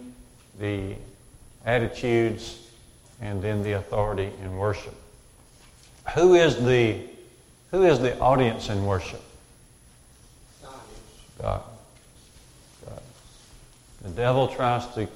the 0.58 0.94
attitudes, 1.64 2.69
and 3.20 3.42
then 3.42 3.62
the 3.62 3.72
authority 3.72 4.30
in 4.42 4.56
worship. 4.56 4.94
Who 6.14 6.34
is 6.34 6.56
the, 6.64 6.98
who 7.70 7.84
is 7.84 7.98
the 7.98 8.18
audience 8.18 8.68
in 8.68 8.86
worship? 8.86 9.22
God. 11.40 11.62
God. 12.84 13.02
The 14.02 14.10
devil 14.10 14.48
tries 14.48 14.86
to 14.94 15.08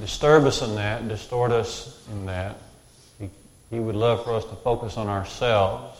disturb 0.00 0.44
us 0.44 0.62
in 0.62 0.74
that, 0.76 1.06
distort 1.08 1.52
us 1.52 2.02
in 2.10 2.26
that. 2.26 2.56
He, 3.18 3.30
he 3.70 3.78
would 3.78 3.96
love 3.96 4.24
for 4.24 4.34
us 4.34 4.44
to 4.46 4.56
focus 4.56 4.96
on 4.96 5.06
ourselves, 5.06 5.98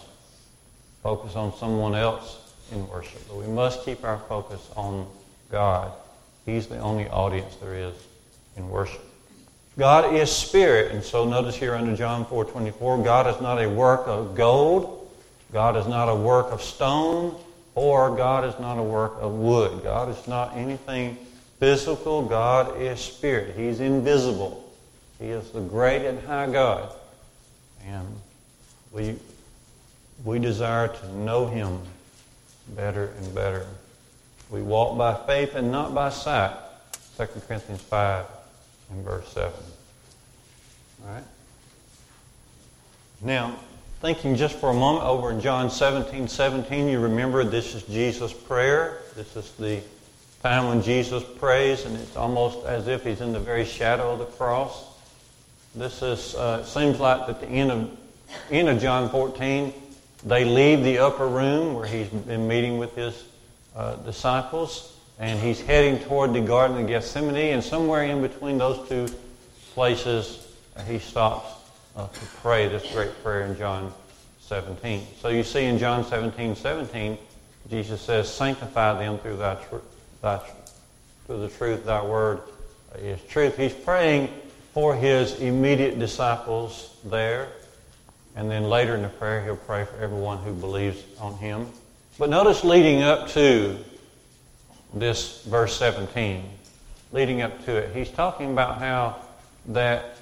focus 1.02 1.36
on 1.36 1.54
someone 1.56 1.94
else 1.94 2.52
in 2.72 2.88
worship. 2.88 3.26
But 3.28 3.36
we 3.36 3.46
must 3.46 3.84
keep 3.84 4.04
our 4.04 4.18
focus 4.18 4.60
on 4.76 5.06
God. 5.50 5.92
He's 6.46 6.66
the 6.66 6.78
only 6.78 7.08
audience 7.08 7.54
there 7.56 7.74
is 7.74 7.94
in 8.56 8.68
worship. 8.68 9.04
God 9.78 10.14
is 10.14 10.30
spirit. 10.30 10.92
And 10.92 11.02
so 11.02 11.24
notice 11.24 11.56
here 11.56 11.74
under 11.74 11.96
John 11.96 12.24
4:24, 12.24 13.04
God 13.04 13.26
is 13.26 13.40
not 13.40 13.62
a 13.62 13.68
work 13.68 14.06
of 14.06 14.34
gold, 14.34 15.08
God 15.52 15.76
is 15.76 15.86
not 15.86 16.08
a 16.08 16.14
work 16.14 16.52
of 16.52 16.62
stone, 16.62 17.36
or 17.74 18.14
God 18.16 18.44
is 18.44 18.58
not 18.60 18.78
a 18.78 18.82
work 18.82 19.14
of 19.20 19.32
wood. 19.32 19.82
God 19.82 20.08
is 20.08 20.28
not 20.28 20.56
anything 20.56 21.16
physical. 21.58 22.22
God 22.22 22.80
is 22.80 23.00
spirit. 23.00 23.56
He's 23.56 23.80
invisible. 23.80 24.70
He 25.18 25.28
is 25.28 25.50
the 25.50 25.60
great 25.60 26.06
and 26.06 26.20
high 26.20 26.50
God. 26.50 26.92
And 27.86 28.06
we, 28.92 29.16
we 30.24 30.38
desire 30.38 30.88
to 30.88 31.12
know 31.16 31.46
Him 31.46 31.80
better 32.74 33.12
and 33.18 33.34
better. 33.34 33.66
We 34.50 34.62
walk 34.62 34.98
by 34.98 35.14
faith 35.26 35.54
and 35.54 35.70
not 35.70 35.94
by 35.94 36.10
sight. 36.10 36.56
2 37.16 37.26
Corinthians 37.46 37.82
5 37.82 38.26
in 38.90 39.02
verse 39.02 39.28
7. 39.28 39.52
All 41.02 41.14
right? 41.14 41.24
Now, 43.22 43.56
thinking 44.00 44.36
just 44.36 44.56
for 44.56 44.70
a 44.70 44.74
moment 44.74 45.04
over 45.04 45.30
in 45.30 45.40
John 45.40 45.70
17 45.70 46.28
17, 46.28 46.88
you 46.88 47.00
remember 47.00 47.44
this 47.44 47.74
is 47.74 47.82
Jesus' 47.84 48.32
prayer. 48.32 48.98
This 49.14 49.36
is 49.36 49.50
the 49.52 49.80
time 50.42 50.68
when 50.68 50.82
Jesus 50.82 51.22
prays, 51.38 51.84
and 51.84 51.96
it's 51.96 52.16
almost 52.16 52.64
as 52.66 52.88
if 52.88 53.04
he's 53.04 53.20
in 53.20 53.32
the 53.32 53.40
very 53.40 53.64
shadow 53.64 54.12
of 54.12 54.18
the 54.18 54.24
cross. 54.24 54.84
This 55.74 56.02
is, 56.02 56.34
uh, 56.34 56.64
seems 56.64 56.98
like 56.98 57.28
at 57.28 57.40
the 57.40 57.46
end 57.46 57.70
of, 57.70 57.98
end 58.50 58.68
of 58.68 58.80
John 58.80 59.10
14, 59.10 59.72
they 60.24 60.44
leave 60.44 60.82
the 60.82 60.98
upper 60.98 61.26
room 61.26 61.74
where 61.74 61.86
he's 61.86 62.08
been 62.08 62.48
meeting 62.48 62.78
with 62.78 62.94
his 62.94 63.24
uh, 63.76 63.96
disciples, 63.96 64.96
and 65.20 65.38
he's 65.38 65.60
heading 65.60 65.98
toward 65.98 66.32
the 66.32 66.40
Garden 66.40 66.78
of 66.78 66.86
Gethsemane, 66.88 67.52
and 67.52 67.62
somewhere 67.62 68.04
in 68.04 68.22
between 68.22 68.56
those 68.56 68.88
two 68.88 69.06
places, 69.74 70.48
he 70.88 70.98
stops 70.98 71.52
uh, 71.94 72.08
to 72.08 72.26
pray 72.42 72.68
this 72.68 72.90
great 72.90 73.22
prayer 73.22 73.42
in 73.42 73.56
John 73.56 73.92
17. 74.40 75.06
So 75.20 75.28
you 75.28 75.44
see 75.44 75.66
in 75.66 75.78
John 75.78 76.06
17, 76.06 76.56
17, 76.56 77.18
Jesus 77.68 78.00
says, 78.00 78.32
Sanctify 78.32 78.98
them 78.98 79.18
through 79.18 79.36
thy, 79.36 79.56
tr- 79.56 79.76
thy 80.22 80.40
through 81.26 81.40
the 81.42 81.48
truth, 81.48 81.84
thy 81.84 82.02
word 82.02 82.40
is 82.98 83.22
truth. 83.28 83.58
He's 83.58 83.74
praying 83.74 84.30
for 84.72 84.96
his 84.96 85.38
immediate 85.38 85.98
disciples 85.98 86.96
there. 87.04 87.48
And 88.36 88.50
then 88.50 88.64
later 88.64 88.94
in 88.94 89.02
the 89.02 89.08
prayer, 89.08 89.44
he'll 89.44 89.56
pray 89.56 89.84
for 89.84 89.98
everyone 89.98 90.38
who 90.38 90.54
believes 90.54 91.02
on 91.20 91.36
him. 91.36 91.66
But 92.18 92.30
notice 92.30 92.64
leading 92.64 93.02
up 93.02 93.28
to 93.30 93.76
this 94.94 95.44
verse 95.44 95.76
17, 95.76 96.44
leading 97.12 97.42
up 97.42 97.64
to 97.64 97.76
it, 97.76 97.94
he's 97.94 98.10
talking 98.10 98.52
about 98.52 98.78
how 98.78 99.16
that 99.66 100.16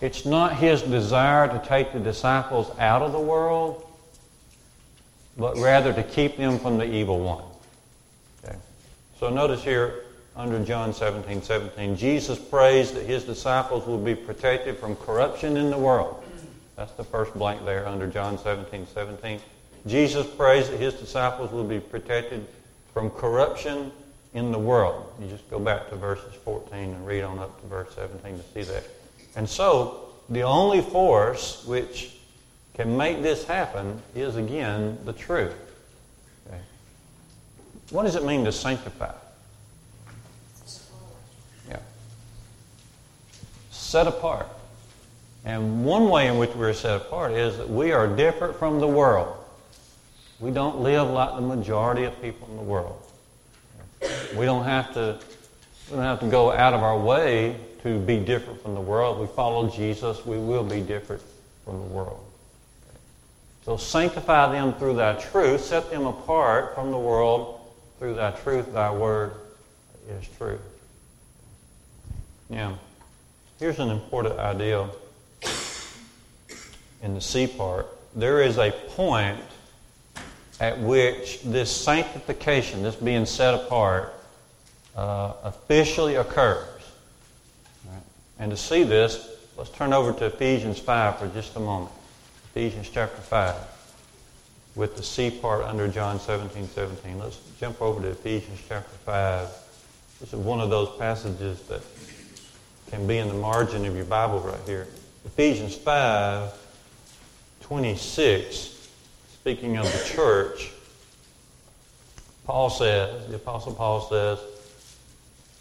it's 0.00 0.26
not 0.26 0.56
his 0.56 0.82
desire 0.82 1.48
to 1.48 1.66
take 1.66 1.92
the 1.92 2.00
disciples 2.00 2.70
out 2.78 3.02
of 3.02 3.12
the 3.12 3.20
world, 3.20 3.86
but 5.36 5.56
rather 5.56 5.92
to 5.92 6.02
keep 6.02 6.36
them 6.36 6.58
from 6.58 6.78
the 6.78 6.84
evil 6.84 7.18
one. 7.20 7.44
Okay. 8.44 8.56
So 9.18 9.30
notice 9.30 9.62
here 9.64 10.04
under 10.34 10.62
John 10.62 10.92
17, 10.92 11.42
17, 11.42 11.96
Jesus 11.96 12.38
prays 12.38 12.92
that 12.92 13.06
his 13.06 13.24
disciples 13.24 13.86
will 13.86 13.98
be 13.98 14.14
protected 14.14 14.76
from 14.76 14.96
corruption 14.96 15.56
in 15.56 15.70
the 15.70 15.78
world. 15.78 16.22
That's 16.76 16.92
the 16.92 17.04
first 17.04 17.32
blank 17.32 17.64
there 17.64 17.88
under 17.88 18.06
John 18.06 18.38
17, 18.38 18.86
17. 18.92 19.40
Jesus 19.86 20.26
prays 20.26 20.68
that 20.68 20.78
his 20.78 20.92
disciples 20.94 21.52
will 21.52 21.64
be 21.64 21.80
protected 21.80 22.46
from 22.96 23.10
corruption 23.10 23.92
in 24.32 24.50
the 24.50 24.58
world. 24.58 25.12
You 25.20 25.28
just 25.28 25.50
go 25.50 25.58
back 25.58 25.90
to 25.90 25.96
verses 25.96 26.32
14 26.46 26.94
and 26.94 27.06
read 27.06 27.24
on 27.24 27.38
up 27.38 27.60
to 27.60 27.66
verse 27.66 27.94
17 27.94 28.38
to 28.38 28.42
see 28.54 28.62
that. 28.72 28.84
And 29.36 29.46
so, 29.46 30.08
the 30.30 30.40
only 30.40 30.80
force 30.80 31.62
which 31.66 32.14
can 32.72 32.96
make 32.96 33.20
this 33.20 33.44
happen 33.44 34.00
is, 34.14 34.36
again, 34.36 34.96
the 35.04 35.12
truth. 35.12 35.54
Okay. 36.48 36.58
What 37.90 38.04
does 38.04 38.14
it 38.14 38.24
mean 38.24 38.46
to 38.46 38.52
sanctify? 38.52 39.12
Yeah. 41.68 41.80
Set 43.70 44.06
apart. 44.06 44.48
And 45.44 45.84
one 45.84 46.08
way 46.08 46.28
in 46.28 46.38
which 46.38 46.54
we're 46.54 46.72
set 46.72 46.96
apart 46.96 47.32
is 47.32 47.58
that 47.58 47.68
we 47.68 47.92
are 47.92 48.06
different 48.06 48.56
from 48.56 48.80
the 48.80 48.88
world. 48.88 49.35
We 50.38 50.50
don't 50.50 50.80
live 50.80 51.08
like 51.08 51.34
the 51.34 51.40
majority 51.40 52.04
of 52.04 52.20
people 52.20 52.48
in 52.50 52.56
the 52.56 52.62
world. 52.62 53.00
We 54.36 54.44
don't 54.44 54.64
have 54.64 54.92
to, 54.94 55.18
we 55.90 55.96
don't 55.96 56.04
have 56.04 56.20
to 56.20 56.28
go 56.28 56.52
out 56.52 56.74
of 56.74 56.82
our 56.82 56.98
way 56.98 57.56
to 57.82 57.98
be 57.98 58.18
different 58.18 58.62
from 58.62 58.74
the 58.74 58.80
world. 58.80 59.18
We 59.18 59.26
follow 59.28 59.70
Jesus, 59.70 60.26
we 60.26 60.38
will 60.38 60.64
be 60.64 60.80
different 60.80 61.22
from 61.64 61.78
the 61.78 61.86
world. 61.86 62.20
So 63.64 63.76
sanctify 63.76 64.52
them 64.52 64.74
through 64.74 64.96
thy 64.96 65.14
truth, 65.14 65.62
set 65.62 65.90
them 65.90 66.06
apart 66.06 66.74
from 66.74 66.90
the 66.90 66.98
world 66.98 67.60
through 67.98 68.14
thy 68.14 68.30
truth. 68.30 68.72
Thy 68.72 68.92
word 68.92 69.32
is 70.08 70.28
true. 70.36 70.58
Now, 72.48 72.78
here's 73.58 73.78
an 73.78 73.90
important 73.90 74.38
idea 74.38 74.88
in 77.02 77.14
the 77.14 77.20
C 77.20 77.46
part. 77.46 77.86
There 78.14 78.40
is 78.42 78.58
a 78.58 78.70
point 78.70 79.40
at 80.60 80.78
which 80.78 81.42
this 81.42 81.70
sanctification, 81.70 82.82
this 82.82 82.96
being 82.96 83.26
set 83.26 83.54
apart, 83.54 84.14
uh, 84.96 85.34
officially 85.44 86.14
occurs. 86.14 86.66
Right? 87.86 88.02
And 88.38 88.50
to 88.50 88.56
see 88.56 88.82
this, 88.82 89.28
let's 89.56 89.70
turn 89.70 89.92
over 89.92 90.12
to 90.18 90.26
Ephesians 90.26 90.78
5 90.78 91.18
for 91.18 91.28
just 91.28 91.56
a 91.56 91.60
moment. 91.60 91.92
Ephesians 92.54 92.88
chapter 92.88 93.20
5, 93.20 93.54
with 94.76 94.96
the 94.96 95.02
C 95.02 95.30
part 95.30 95.64
under 95.64 95.88
John 95.88 96.18
17 96.18 96.68
17. 96.68 97.18
Let's 97.18 97.38
jump 97.60 97.82
over 97.82 98.00
to 98.00 98.08
Ephesians 98.08 98.60
chapter 98.66 98.96
5. 99.04 99.48
This 100.20 100.32
is 100.32 100.38
one 100.38 100.60
of 100.60 100.70
those 100.70 100.88
passages 100.98 101.60
that 101.64 101.82
can 102.90 103.06
be 103.06 103.18
in 103.18 103.28
the 103.28 103.34
margin 103.34 103.84
of 103.84 103.94
your 103.94 104.06
Bible 104.06 104.40
right 104.40 104.60
here. 104.64 104.86
Ephesians 105.26 105.74
5 105.76 106.50
26 107.60 108.75
speaking 109.46 109.76
of 109.76 109.84
the 109.84 110.04
church, 110.08 110.72
Paul 112.46 112.68
says, 112.68 113.28
the 113.28 113.36
Apostle 113.36 113.74
Paul 113.74 114.00
says, 114.00 114.40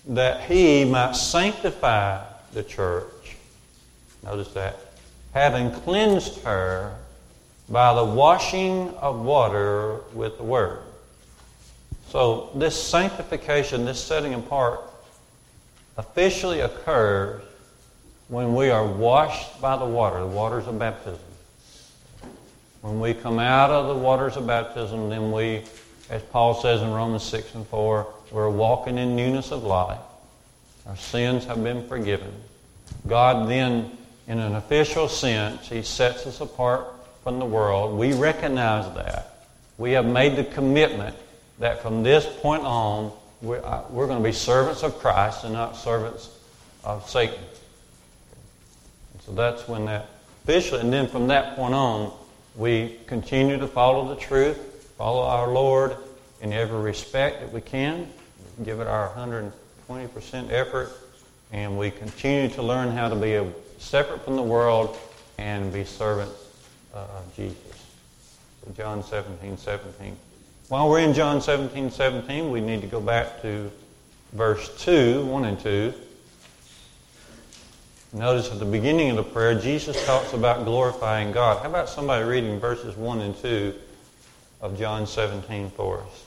that 0.08 0.42
he 0.42 0.84
might 0.84 1.16
sanctify 1.16 2.26
the 2.52 2.64
church. 2.64 3.38
Notice 4.24 4.52
that. 4.54 4.80
Having 5.36 5.70
cleansed 5.70 6.42
her 6.42 6.96
by 7.70 7.94
the 7.94 8.04
washing 8.04 8.90
of 8.96 9.20
water 9.20 10.00
with 10.16 10.38
the 10.38 10.44
word. 10.44 10.80
So, 12.10 12.50
this 12.56 12.76
sanctification, 12.82 13.86
this 13.86 14.04
setting 14.04 14.34
apart, 14.34 14.82
officially 15.96 16.62
occurs 16.62 17.44
when 18.30 18.56
we 18.56 18.72
are 18.72 18.88
washed 18.88 19.62
by 19.62 19.78
the 19.78 19.86
water, 19.86 20.22
the 20.22 20.26
waters 20.26 20.66
of 20.66 20.80
baptism. 20.80 21.20
When 22.86 23.00
we 23.00 23.16
come 23.16 23.40
out 23.40 23.72
of 23.72 23.88
the 23.88 23.96
waters 23.96 24.38
of 24.38 24.46
baptism, 24.46 25.10
then 25.10 25.32
we, 25.32 25.64
as 26.12 26.22
Paul 26.22 26.54
says 26.54 26.84
in 26.84 26.92
Romans 26.92 27.24
6 27.24 27.56
and 27.56 27.66
4, 27.66 28.14
we're 28.30 28.48
walking 28.48 29.00
in 29.00 29.16
newness 29.16 29.52
of 29.52 29.64
life. 29.64 29.98
Our 30.86 30.96
sins 30.96 31.46
have 31.46 31.64
been 31.64 31.88
forgiven. 31.88 32.32
God 33.08 33.50
then, 33.50 33.90
in 34.28 34.38
an 34.38 34.54
official 34.54 35.08
sense, 35.08 35.68
He 35.68 35.82
sets 35.82 36.28
us 36.28 36.42
apart 36.42 36.86
from 37.24 37.40
the 37.40 37.46
world. 37.46 37.98
We 37.98 38.14
recognize 38.14 38.94
that. 38.94 39.48
We 39.80 39.94
have 39.94 40.06
made 40.06 40.36
the 40.36 40.44
commitment 40.44 41.16
that 41.58 41.82
from 41.82 42.04
this 42.04 42.28
point 42.40 42.66
on, 42.66 43.12
we're, 43.42 43.66
uh, 43.66 43.82
we're 43.90 44.06
going 44.06 44.22
to 44.22 44.24
be 44.24 44.32
servants 44.32 44.84
of 44.84 45.00
Christ 45.00 45.44
and 45.44 45.54
not 45.54 45.76
servants 45.76 46.30
of 46.84 47.10
Satan. 47.10 47.40
And 49.14 49.22
so 49.24 49.32
that's 49.32 49.68
when 49.68 49.86
that 49.86 50.08
officially, 50.44 50.82
and 50.82 50.94
then 50.94 51.08
from 51.08 51.30
that 51.30 51.56
point 51.56 51.74
on, 51.74 52.14
we 52.58 52.98
continue 53.08 53.58
to 53.58 53.68
follow 53.68 54.08
the 54.14 54.20
truth, 54.20 54.58
follow 54.98 55.24
our 55.24 55.52
Lord 55.52 55.98
in 56.42 56.54
every 56.54 56.80
respect 56.80 57.42
that 57.42 57.52
we 57.52 57.62
can, 57.62 58.08
give 58.64 58.80
it 58.80 58.88
our 58.88 59.10
120% 59.10 60.52
effort, 60.52 60.92
and 61.52 61.78
we 61.78 61.92
continue 61.92 62.50
to 62.50 62.62
learn 62.62 62.92
how 62.92 63.10
to 63.10 63.16
be 63.16 63.42
separate 63.78 64.24
from 64.24 64.36
the 64.36 64.42
world 64.42 64.98
and 65.38 65.72
be 65.74 65.84
servants 65.84 66.36
uh, 66.94 67.00
of 67.00 67.36
Jesus. 67.36 67.58
So 68.64 68.72
John 68.72 69.04
17, 69.04 69.58
17. 69.58 70.16
While 70.70 70.90
we're 70.90 71.00
in 71.00 71.14
John 71.14 71.42
17, 71.42 71.92
17, 71.92 72.50
we 72.50 72.62
need 72.62 72.82
to 72.82 72.88
go 72.88 73.02
back 73.02 73.42
to 73.42 73.70
verse 74.34 74.70
2, 74.84 75.26
1 75.26 75.46
and 75.46 75.60
2. 75.60 75.94
Notice 78.16 78.50
at 78.50 78.60
the 78.60 78.66
beginning 78.66 79.10
of 79.10 79.18
the 79.18 79.24
prayer, 79.24 79.60
Jesus 79.60 80.06
talks 80.06 80.32
about 80.32 80.64
glorifying 80.64 81.34
God. 81.34 81.62
How 81.62 81.68
about 81.68 81.90
somebody 81.90 82.24
reading 82.24 82.62
verses 82.62 82.96
1 82.96 83.20
and 83.20 83.36
2 83.36 83.76
of 84.62 84.80
John 84.80 85.06
17 85.06 85.70
for 85.72 86.00
us? 86.00 86.24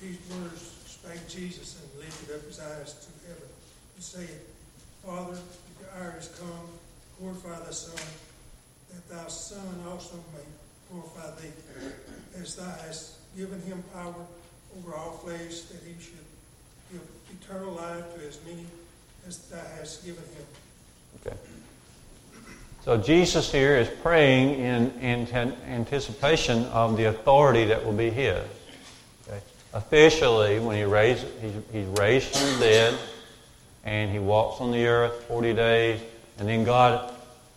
These 0.00 0.16
words 0.30 0.72
spake 0.86 1.28
Jesus 1.28 1.78
and 1.78 2.02
lifted 2.02 2.36
up 2.36 2.46
his 2.46 2.60
eyes 2.60 2.94
to 2.94 3.28
heaven 3.28 3.48
and 3.94 4.02
said, 4.02 4.40
Father, 5.04 5.36
the 5.78 6.02
hour 6.02 6.14
is 6.18 6.28
come, 6.28 6.68
glorify 7.20 7.62
thy 7.62 7.72
Son, 7.72 8.06
that 8.94 9.06
thy 9.14 9.28
Son 9.28 9.84
also 9.86 10.16
may 10.32 10.40
glorify 10.90 11.30
thee, 11.42 11.52
as 12.40 12.56
thou 12.56 12.74
hast 12.86 13.16
given 13.36 13.60
him 13.60 13.84
power 13.92 14.14
over 14.78 14.94
all 14.94 15.12
flesh, 15.18 15.60
that 15.60 15.82
he 15.86 15.92
should 16.02 16.25
eternal 17.30 17.72
life 17.72 18.14
to 18.14 18.26
as 18.26 18.38
many 18.46 18.66
as 19.26 19.38
thou 19.38 19.60
hast 19.78 20.04
given 20.04 20.22
him. 20.22 20.46
Okay. 21.26 21.36
So 22.84 22.96
Jesus 22.96 23.50
here 23.50 23.76
is 23.76 23.88
praying 24.02 24.60
in, 24.60 24.92
in 25.00 25.52
anticipation 25.68 26.64
of 26.66 26.96
the 26.96 27.06
authority 27.06 27.64
that 27.66 27.84
will 27.84 27.92
be 27.92 28.10
his. 28.10 28.44
Okay. 29.26 29.40
Officially, 29.74 30.60
when 30.60 30.76
he 30.76 30.84
raised, 30.84 31.26
he's, 31.40 31.54
he's 31.72 31.86
raised 31.98 32.36
from 32.36 32.60
the 32.60 32.60
dead, 32.60 32.98
and 33.84 34.10
he 34.10 34.18
walks 34.18 34.60
on 34.60 34.70
the 34.70 34.86
earth 34.86 35.24
40 35.24 35.54
days, 35.54 36.00
and 36.38 36.48
then 36.48 36.64
God 36.64 37.12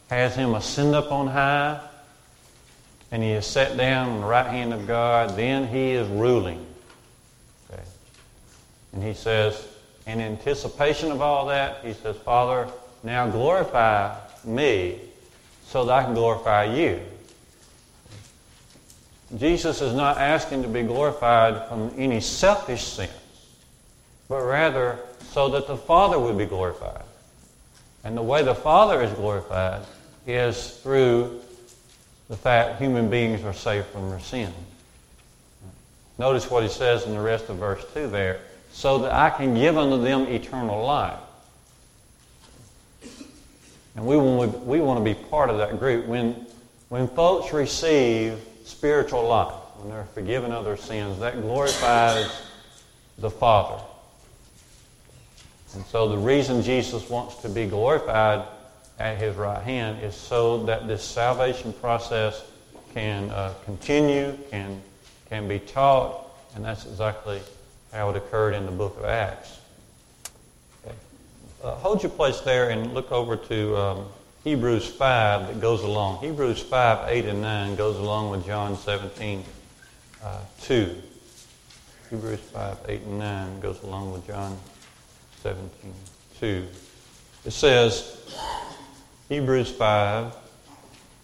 has 0.09 0.35
him 0.35 0.55
ascend 0.55 0.95
up 0.95 1.11
on 1.11 1.27
high, 1.27 1.79
and 3.11 3.21
he 3.21 3.31
is 3.31 3.45
set 3.45 3.77
down 3.77 4.09
on 4.09 4.21
the 4.21 4.27
right 4.27 4.47
hand 4.47 4.73
of 4.73 4.87
God. 4.87 5.35
Then 5.35 5.67
he 5.67 5.91
is 5.91 6.07
ruling. 6.07 6.65
And 8.93 9.03
he 9.03 9.13
says, 9.13 9.67
in 10.07 10.19
anticipation 10.19 11.11
of 11.11 11.21
all 11.21 11.45
that, 11.47 11.83
he 11.83 11.93
says, 11.93 12.15
Father, 12.17 12.67
now 13.03 13.29
glorify 13.29 14.15
me 14.43 14.99
so 15.65 15.85
that 15.85 15.93
I 15.93 16.03
can 16.03 16.13
glorify 16.13 16.63
you. 16.63 16.99
Jesus 19.37 19.81
is 19.81 19.93
not 19.93 20.17
asking 20.17 20.63
to 20.63 20.67
be 20.67 20.81
glorified 20.81 21.67
from 21.67 21.93
any 21.95 22.19
selfish 22.19 22.83
sense, 22.83 23.11
but 24.27 24.41
rather 24.41 24.97
so 25.31 25.49
that 25.49 25.67
the 25.67 25.77
Father 25.77 26.17
would 26.17 26.37
be 26.37 26.45
glorified. 26.45 27.03
And 28.03 28.17
the 28.17 28.23
way 28.23 28.41
the 28.41 28.55
Father 28.55 29.03
is 29.03 29.13
glorified 29.13 29.83
is 30.25 30.77
through 30.77 31.41
the 32.29 32.37
fact 32.37 32.81
human 32.81 33.09
beings 33.09 33.43
are 33.43 33.53
saved 33.53 33.87
from 33.87 34.09
their 34.09 34.19
sin. 34.19 34.51
Notice 36.17 36.49
what 36.49 36.63
he 36.63 36.69
says 36.69 37.05
in 37.05 37.13
the 37.13 37.21
rest 37.21 37.49
of 37.49 37.57
verse 37.57 37.85
2 37.93 38.07
there 38.07 38.39
so 38.71 38.99
that 38.99 39.11
I 39.11 39.29
can 39.29 39.55
give 39.55 39.77
unto 39.77 40.01
them 40.01 40.27
eternal 40.27 40.83
life. 40.83 41.19
And 43.95 44.05
we 44.05 44.15
want, 44.15 44.51
to, 44.51 44.57
we 44.59 44.79
want 44.79 44.99
to 44.99 45.03
be 45.03 45.13
part 45.13 45.49
of 45.49 45.57
that 45.57 45.79
group. 45.79 46.05
When, 46.05 46.45
when 46.89 47.07
folks 47.07 47.51
receive 47.51 48.39
spiritual 48.63 49.27
life, 49.27 49.53
when 49.77 49.89
they're 49.89 50.05
forgiven 50.13 50.51
of 50.51 50.63
their 50.63 50.77
sins, 50.77 51.19
that 51.19 51.41
glorifies 51.41 52.43
the 53.17 53.29
Father. 53.29 53.83
And 55.75 55.85
so 55.85 56.07
the 56.07 56.17
reason 56.17 56.61
Jesus 56.61 57.09
wants 57.09 57.35
to 57.41 57.49
be 57.49 57.65
glorified 57.67 58.47
at 58.97 59.17
his 59.17 59.35
right 59.35 59.61
hand 59.61 60.03
is 60.03 60.15
so 60.15 60.63
that 60.63 60.87
this 60.87 61.03
salvation 61.03 61.73
process 61.73 62.43
can 62.93 63.29
uh, 63.29 63.53
continue, 63.65 64.37
can, 64.49 64.81
can 65.29 65.47
be 65.47 65.59
taught, 65.59 66.25
and 66.55 66.65
that's 66.65 66.85
exactly 66.85 67.39
how 67.91 68.09
it 68.09 68.15
occurred 68.15 68.53
in 68.53 68.65
the 68.65 68.71
book 68.71 68.97
of 68.97 69.05
Acts. 69.05 69.59
Okay. 70.85 70.95
Uh, 71.63 71.75
hold 71.75 72.03
your 72.03 72.11
place 72.11 72.39
there 72.41 72.69
and 72.69 72.93
look 72.93 73.11
over 73.11 73.35
to 73.35 73.77
um, 73.77 74.05
Hebrews 74.43 74.87
5 74.87 75.47
that 75.47 75.61
goes 75.61 75.83
along. 75.83 76.19
Hebrews 76.19 76.61
5, 76.61 77.09
8, 77.09 77.25
and 77.25 77.41
9 77.41 77.75
goes 77.75 77.97
along 77.97 78.29
with 78.29 78.45
John 78.45 78.77
17, 78.77 79.43
uh, 80.23 80.39
2. 80.61 80.95
Hebrews 82.09 82.39
5, 82.39 82.77
8, 82.87 83.01
and 83.01 83.19
9 83.19 83.59
goes 83.59 83.83
along 83.83 84.13
with 84.13 84.25
John 84.25 84.57
17, 85.43 85.93
2. 86.39 86.67
It 87.45 87.51
says, 87.51 88.17
Hebrews 89.29 89.71
5, 89.71 90.35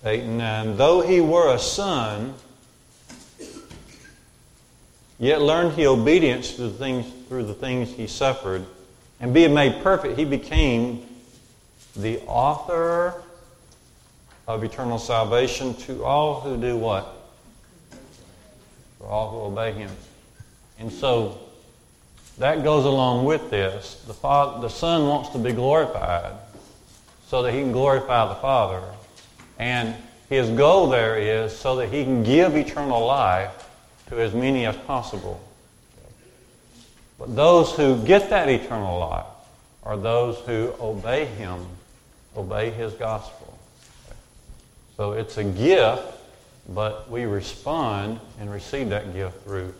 8 0.04 0.23
and 0.23 0.38
9, 0.38 0.78
though 0.78 1.01
he 1.01 1.21
were 1.21 1.54
a 1.54 1.60
son, 1.60 2.36
yet 5.19 5.41
learned 5.41 5.73
he 5.73 5.88
obedience 5.88 6.56
to 6.56 6.63
the 6.63 6.78
things, 6.78 7.06
through 7.28 7.45
the 7.45 7.54
things 7.54 7.89
he 7.91 8.08
suffered, 8.08 8.65
and 9.19 9.34
being 9.34 9.54
made 9.54 9.82
perfect, 9.82 10.17
he 10.17 10.25
became 10.25 11.06
the 11.95 12.19
author 12.21 13.21
of 14.47 14.63
eternal 14.63 14.99
salvation 14.99 15.73
to 15.73 16.04
all 16.04 16.41
who 16.41 16.58
do 16.58 16.78
what? 16.78 17.15
For 18.99 19.08
all 19.08 19.32
who 19.32 19.39
obey 19.54 19.71
him. 19.71 19.91
And 20.78 20.91
so 20.91 21.39
that 22.38 22.63
goes 22.63 22.86
along 22.86 23.25
with 23.25 23.49
this. 23.49 24.04
The, 24.08 24.13
father, 24.13 24.62
the 24.62 24.69
Son 24.69 25.08
wants 25.08 25.30
to 25.30 25.38
be 25.38 25.54
glorified 25.54 26.34
so 27.28 27.41
that 27.43 27.54
he 27.54 27.62
can 27.62 27.71
glorify 27.71 28.28
the 28.28 28.36
Father. 28.36 28.84
And 29.58 29.95
his 30.30 30.49
goal 30.49 30.89
there 30.89 31.17
is 31.17 31.58
so 31.58 31.78
that 31.78 31.89
he 31.89 32.04
can 32.04 32.23
give 32.23 32.56
eternal 32.56 33.06
life 33.06 33.64
to 34.07 34.19
as 34.19 34.33
many 34.33 34.65
as 34.65 34.75
possible. 34.75 35.41
But 37.17 37.35
those 37.35 37.71
who 37.71 38.03
get 38.03 38.29
that 38.29 38.49
eternal 38.49 38.99
life 38.99 39.25
are 39.83 39.97
those 39.97 40.37
who 40.39 40.73
obey 40.79 41.25
him 41.25 41.65
obey 42.35 42.69
his 42.69 42.93
gospel. 42.93 43.57
So 44.97 45.13
it's 45.13 45.37
a 45.37 45.43
gift, 45.43 46.03
but 46.69 47.09
we 47.09 47.25
respond 47.25 48.19
and 48.39 48.51
receive 48.51 48.89
that 48.89 49.13
gift 49.13 49.43
through 49.43 49.73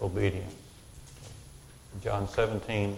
obedience. 0.00 0.54
John 2.02 2.28
17, 2.28 2.96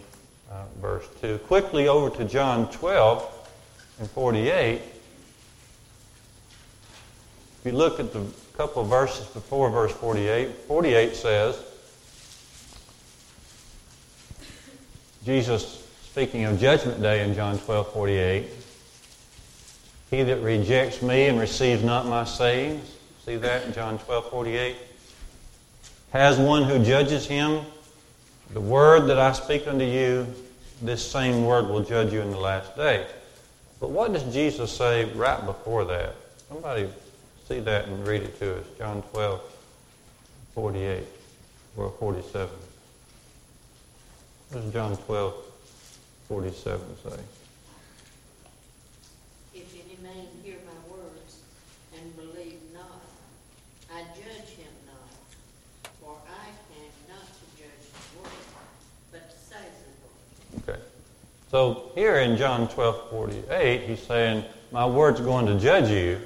uh, 0.50 0.64
verse 0.80 1.06
2. 1.20 1.38
Quickly 1.38 1.88
over 1.88 2.14
to 2.16 2.24
John 2.24 2.70
12 2.70 3.48
and 4.00 4.10
48. 4.10 4.80
If 4.80 4.90
you 7.64 7.72
look 7.72 7.98
at 7.98 8.12
the 8.12 8.26
couple 8.56 8.82
of 8.82 8.88
verses 8.88 9.26
before 9.26 9.68
verse 9.68 9.92
48, 9.92 10.48
48 10.68 11.16
says, 11.16 11.60
Jesus 15.24 15.84
speaking 16.04 16.44
of 16.44 16.60
judgment 16.60 17.02
day 17.02 17.24
in 17.24 17.34
John 17.34 17.58
12, 17.58 17.92
48, 17.92 18.44
he 20.10 20.22
that 20.22 20.36
rejects 20.36 21.02
me 21.02 21.26
and 21.26 21.40
receives 21.40 21.82
not 21.82 22.06
my 22.06 22.24
sayings, 22.24 22.96
see 23.24 23.36
that 23.36 23.66
in 23.66 23.72
John 23.72 23.98
12, 23.98 24.30
48, 24.30 24.76
has 26.12 26.38
one 26.38 26.62
who 26.62 26.78
judges 26.84 27.26
him. 27.26 27.64
The 28.52 28.60
word 28.60 29.08
that 29.08 29.18
I 29.18 29.32
speak 29.32 29.66
unto 29.66 29.84
you, 29.84 30.32
this 30.80 31.04
same 31.04 31.44
word 31.44 31.66
will 31.68 31.82
judge 31.82 32.12
you 32.12 32.20
in 32.20 32.30
the 32.30 32.38
last 32.38 32.76
day. 32.76 33.04
But 33.80 33.90
what 33.90 34.12
does 34.12 34.22
Jesus 34.32 34.70
say 34.70 35.06
right 35.14 35.44
before 35.44 35.84
that? 35.86 36.14
Somebody 36.48 36.88
see 37.48 37.60
that 37.60 37.88
and 37.88 38.06
read 38.06 38.22
it 38.22 38.38
to 38.38 38.60
us. 38.60 38.66
John 38.78 39.02
12, 39.12 39.40
48 40.54 41.04
or 41.76 41.90
47. 41.90 42.48
What 44.50 44.62
does 44.62 44.72
John 44.72 44.96
12, 44.96 45.34
47 46.28 46.80
say? 47.02 47.10
If 49.54 49.74
any 49.74 49.98
man 50.02 50.26
hear 50.42 50.56
my 50.64 50.96
words 50.96 51.38
and 51.94 52.16
believe 52.16 52.60
not, 52.72 53.02
I 53.92 54.02
judge 54.14 54.48
him 54.56 54.72
not, 54.86 55.90
for 56.00 56.16
I 56.26 56.46
came 56.72 56.90
not 57.08 57.26
to 57.26 57.62
judge 57.62 57.90
the 57.92 58.20
world, 58.20 58.32
but 59.12 59.30
to 59.30 59.36
save 59.36 59.60
the 59.60 60.62
world. 60.62 60.78
Okay. 60.78 60.84
So 61.50 61.92
here 61.94 62.16
in 62.16 62.36
John 62.36 62.68
12 62.68 63.10
48, 63.10 63.82
he's 63.82 64.02
saying, 64.02 64.44
My 64.72 64.86
word's 64.86 65.20
going 65.20 65.46
to 65.46 65.58
judge 65.58 65.90
you. 65.90 66.20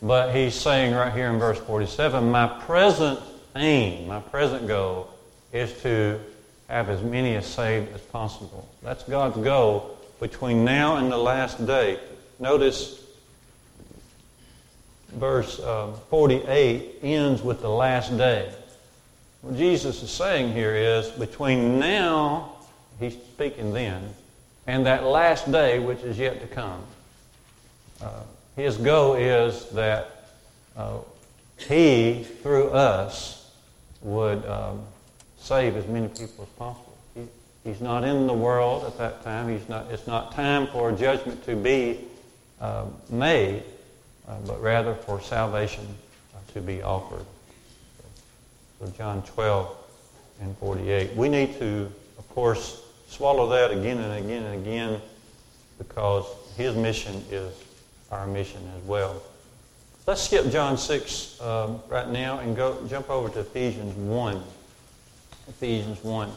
But 0.00 0.34
he's 0.34 0.54
saying 0.54 0.94
right 0.94 1.12
here 1.12 1.28
in 1.28 1.38
verse 1.38 1.58
47, 1.58 2.30
My 2.30 2.46
present 2.46 3.18
aim, 3.56 4.06
my 4.06 4.20
present 4.20 4.68
goal 4.68 5.10
is 5.52 5.72
to 5.82 6.20
have 6.68 6.88
as 6.88 7.02
many 7.02 7.34
as 7.34 7.46
saved 7.46 7.94
as 7.94 8.00
possible. 8.02 8.68
That's 8.82 9.02
God's 9.04 9.38
goal 9.38 9.98
between 10.20 10.64
now 10.64 10.96
and 10.96 11.10
the 11.10 11.16
last 11.16 11.66
day. 11.66 11.98
Notice 12.38 13.02
verse 15.08 15.58
uh, 15.58 15.92
48 16.10 16.98
ends 17.02 17.42
with 17.42 17.60
the 17.60 17.70
last 17.70 18.16
day. 18.16 18.52
What 19.40 19.56
Jesus 19.56 20.02
is 20.02 20.10
saying 20.10 20.52
here 20.52 20.74
is 20.74 21.08
between 21.10 21.78
now 21.78 22.52
He's 22.98 23.14
speaking 23.14 23.72
then. 23.72 24.14
And 24.66 24.86
that 24.86 25.04
last 25.04 25.50
day, 25.50 25.78
which 25.78 26.00
is 26.00 26.18
yet 26.18 26.40
to 26.40 26.46
come, 26.46 26.82
uh, 28.02 28.22
his 28.58 28.76
goal 28.76 29.14
is 29.14 29.66
that 29.70 30.30
uh, 30.76 30.98
he, 31.56 32.24
through 32.42 32.70
us, 32.70 33.52
would 34.02 34.44
um, 34.46 34.82
save 35.38 35.76
as 35.76 35.86
many 35.86 36.08
people 36.08 36.42
as 36.42 36.48
possible. 36.58 36.98
He, 37.14 37.22
he's 37.62 37.80
not 37.80 38.02
in 38.02 38.26
the 38.26 38.34
world 38.34 38.84
at 38.84 38.98
that 38.98 39.22
time. 39.22 39.48
He's 39.48 39.68
not, 39.68 39.90
it's 39.92 40.08
not 40.08 40.32
time 40.32 40.66
for 40.66 40.90
judgment 40.90 41.44
to 41.44 41.54
be 41.54 42.00
uh, 42.60 42.86
made, 43.10 43.62
uh, 44.26 44.36
but 44.44 44.60
rather 44.60 44.94
for 44.94 45.20
salvation 45.20 45.86
uh, 46.34 46.52
to 46.52 46.60
be 46.60 46.82
offered. 46.82 47.24
So 48.80 48.92
John 48.96 49.22
12 49.22 49.76
and 50.40 50.56
48. 50.58 51.14
We 51.14 51.28
need 51.28 51.58
to, 51.60 51.92
of 52.18 52.28
course, 52.30 52.82
swallow 53.08 53.48
that 53.50 53.70
again 53.70 53.98
and 53.98 54.24
again 54.24 54.42
and 54.44 54.66
again 54.66 55.00
because 55.78 56.26
his 56.56 56.74
mission 56.74 57.24
is 57.30 57.52
our 58.10 58.26
mission 58.26 58.60
as 58.76 58.82
well. 58.84 59.22
Let's 60.06 60.22
skip 60.22 60.50
John 60.50 60.78
6 60.78 61.40
um, 61.40 61.80
right 61.88 62.08
now 62.08 62.38
and 62.38 62.56
go 62.56 62.78
jump 62.88 63.10
over 63.10 63.28
to 63.28 63.40
Ephesians 63.40 63.94
1. 63.94 64.42
Ephesians 65.48 66.02
1. 66.02 66.30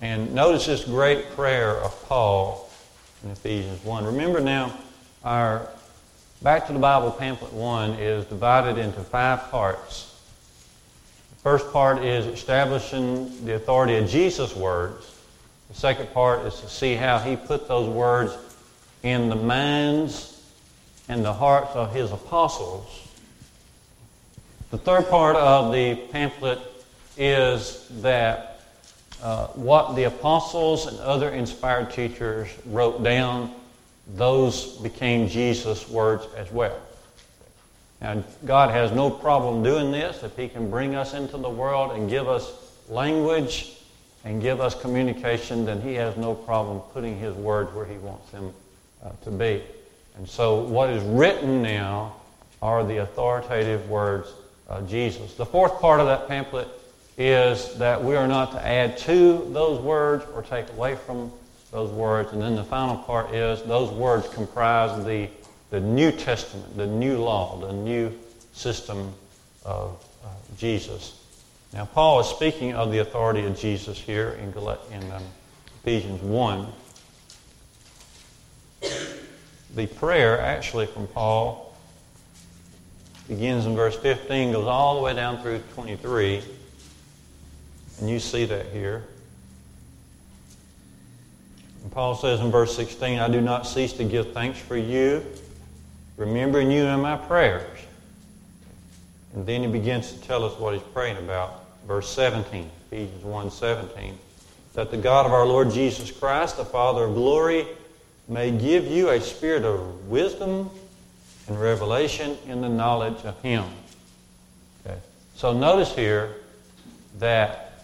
And 0.00 0.34
notice 0.34 0.66
this 0.66 0.84
great 0.84 1.30
prayer 1.30 1.76
of 1.76 2.08
Paul 2.08 2.68
in 3.22 3.30
Ephesians 3.30 3.84
1. 3.84 4.04
Remember 4.04 4.40
now, 4.40 4.76
our 5.24 5.68
Back 6.44 6.66
to 6.66 6.74
the 6.74 6.78
Bible 6.78 7.10
pamphlet 7.10 7.54
1 7.54 7.92
is 7.92 8.26
divided 8.26 8.76
into 8.76 9.00
five 9.00 9.50
parts. 9.50 10.14
The 11.30 11.36
first 11.36 11.72
part 11.72 12.04
is 12.04 12.26
establishing 12.26 13.46
the 13.46 13.54
authority 13.54 13.96
of 13.96 14.10
Jesus' 14.10 14.54
words. 14.54 15.10
The 15.70 15.74
second 15.74 16.12
part 16.12 16.44
is 16.44 16.60
to 16.60 16.68
see 16.68 16.96
how 16.96 17.18
he 17.18 17.36
put 17.36 17.66
those 17.66 17.88
words 17.88 18.36
in 19.02 19.30
the 19.30 19.36
minds 19.36 20.33
and 21.08 21.24
the 21.24 21.32
hearts 21.32 21.74
of 21.74 21.92
his 21.92 22.12
apostles. 22.12 23.08
The 24.70 24.78
third 24.78 25.08
part 25.08 25.36
of 25.36 25.72
the 25.72 25.96
pamphlet 26.10 26.58
is 27.16 27.86
that 28.02 28.60
uh, 29.22 29.46
what 29.48 29.94
the 29.94 30.04
apostles 30.04 30.86
and 30.86 30.98
other 31.00 31.30
inspired 31.30 31.90
teachers 31.90 32.48
wrote 32.66 33.02
down, 33.02 33.54
those 34.14 34.76
became 34.78 35.28
Jesus' 35.28 35.88
words 35.88 36.26
as 36.36 36.50
well. 36.50 36.78
Now, 38.00 38.22
God 38.44 38.70
has 38.70 38.92
no 38.92 39.10
problem 39.10 39.62
doing 39.62 39.92
this 39.92 40.22
if 40.22 40.36
He 40.36 40.48
can 40.48 40.70
bring 40.70 40.94
us 40.94 41.14
into 41.14 41.36
the 41.36 41.48
world 41.48 41.92
and 41.92 42.10
give 42.10 42.28
us 42.28 42.52
language 42.88 43.74
and 44.24 44.40
give 44.40 44.60
us 44.60 44.74
communication, 44.74 45.64
then 45.64 45.80
he 45.80 45.94
has 45.94 46.16
no 46.16 46.34
problem 46.34 46.80
putting 46.92 47.18
his 47.18 47.34
words 47.34 47.72
where 47.74 47.84
he 47.84 47.98
wants 47.98 48.30
them 48.30 48.52
uh, 49.04 49.10
to 49.22 49.30
be. 49.30 49.62
And 50.16 50.28
so 50.28 50.62
what 50.62 50.90
is 50.90 51.02
written 51.02 51.62
now 51.62 52.16
are 52.62 52.84
the 52.84 52.98
authoritative 52.98 53.88
words 53.88 54.28
of 54.68 54.88
Jesus. 54.88 55.34
The 55.34 55.46
fourth 55.46 55.80
part 55.80 56.00
of 56.00 56.06
that 56.06 56.28
pamphlet 56.28 56.68
is 57.18 57.74
that 57.74 58.02
we 58.02 58.16
are 58.16 58.26
not 58.26 58.52
to 58.52 58.66
add 58.66 58.98
to 58.98 59.48
those 59.52 59.80
words 59.80 60.24
or 60.34 60.42
take 60.42 60.68
away 60.70 60.96
from 60.96 61.30
those 61.70 61.90
words. 61.90 62.32
And 62.32 62.40
then 62.40 62.56
the 62.56 62.64
final 62.64 62.96
part 62.96 63.34
is 63.34 63.62
those 63.62 63.90
words 63.90 64.28
comprise 64.28 65.04
the, 65.04 65.28
the 65.70 65.80
New 65.80 66.10
Testament, 66.12 66.76
the 66.76 66.86
new 66.86 67.18
law, 67.18 67.58
the 67.58 67.72
new 67.72 68.12
system 68.52 69.12
of 69.64 70.04
uh, 70.24 70.28
Jesus. 70.56 71.20
Now, 71.72 71.86
Paul 71.86 72.20
is 72.20 72.28
speaking 72.28 72.74
of 72.74 72.92
the 72.92 72.98
authority 72.98 73.44
of 73.44 73.58
Jesus 73.58 73.98
here 73.98 74.38
in, 74.40 74.50
in 74.92 75.12
um, 75.12 75.22
Ephesians 75.82 76.22
1. 76.22 76.66
The 79.74 79.88
prayer, 79.88 80.40
actually, 80.40 80.86
from 80.86 81.08
Paul 81.08 81.76
begins 83.26 83.66
in 83.66 83.74
verse 83.74 83.96
15, 83.96 84.52
goes 84.52 84.66
all 84.66 84.94
the 84.96 85.02
way 85.02 85.14
down 85.14 85.42
through 85.42 85.60
23. 85.74 86.42
And 88.00 88.08
you 88.08 88.20
see 88.20 88.44
that 88.44 88.66
here. 88.66 89.02
And 91.82 91.90
Paul 91.90 92.14
says 92.14 92.40
in 92.40 92.52
verse 92.52 92.76
16, 92.76 93.18
I 93.18 93.28
do 93.28 93.40
not 93.40 93.66
cease 93.66 93.92
to 93.94 94.04
give 94.04 94.32
thanks 94.32 94.60
for 94.60 94.76
you, 94.76 95.24
remembering 96.16 96.70
you 96.70 96.84
in 96.84 97.00
my 97.00 97.16
prayers. 97.16 97.78
And 99.34 99.44
then 99.44 99.62
he 99.62 99.66
begins 99.66 100.12
to 100.12 100.20
tell 100.20 100.44
us 100.44 100.56
what 100.60 100.74
he's 100.74 100.82
praying 100.92 101.16
about. 101.16 101.64
Verse 101.88 102.08
17, 102.10 102.70
Ephesians 102.90 103.24
1 103.24 103.50
17. 103.50 104.16
That 104.74 104.92
the 104.92 104.96
God 104.96 105.26
of 105.26 105.32
our 105.32 105.44
Lord 105.44 105.70
Jesus 105.70 106.12
Christ, 106.12 106.56
the 106.56 106.64
Father 106.64 107.04
of 107.04 107.14
glory, 107.14 107.66
may 108.28 108.50
give 108.50 108.86
you 108.86 109.10
a 109.10 109.20
spirit 109.20 109.64
of 109.64 110.08
wisdom 110.08 110.70
and 111.48 111.60
revelation 111.60 112.36
in 112.46 112.60
the 112.60 112.68
knowledge 112.68 113.24
of 113.24 113.40
Him. 113.42 113.64
Okay. 114.84 114.98
So 115.36 115.52
notice 115.52 115.94
here 115.94 116.36
that 117.18 117.82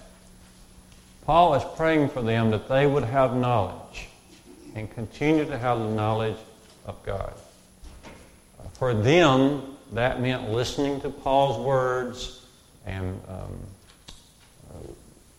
Paul 1.26 1.54
is 1.54 1.62
praying 1.76 2.08
for 2.08 2.22
them 2.22 2.50
that 2.50 2.68
they 2.68 2.86
would 2.86 3.04
have 3.04 3.36
knowledge 3.36 4.08
and 4.74 4.90
continue 4.90 5.44
to 5.44 5.58
have 5.58 5.78
the 5.78 5.90
knowledge 5.90 6.38
of 6.86 7.02
God. 7.04 7.34
For 8.74 8.94
them, 8.94 9.76
that 9.92 10.20
meant 10.20 10.50
listening 10.50 11.00
to 11.02 11.10
Paul's 11.10 11.58
words 11.58 12.46
and 12.86 13.20
um, 13.28 13.58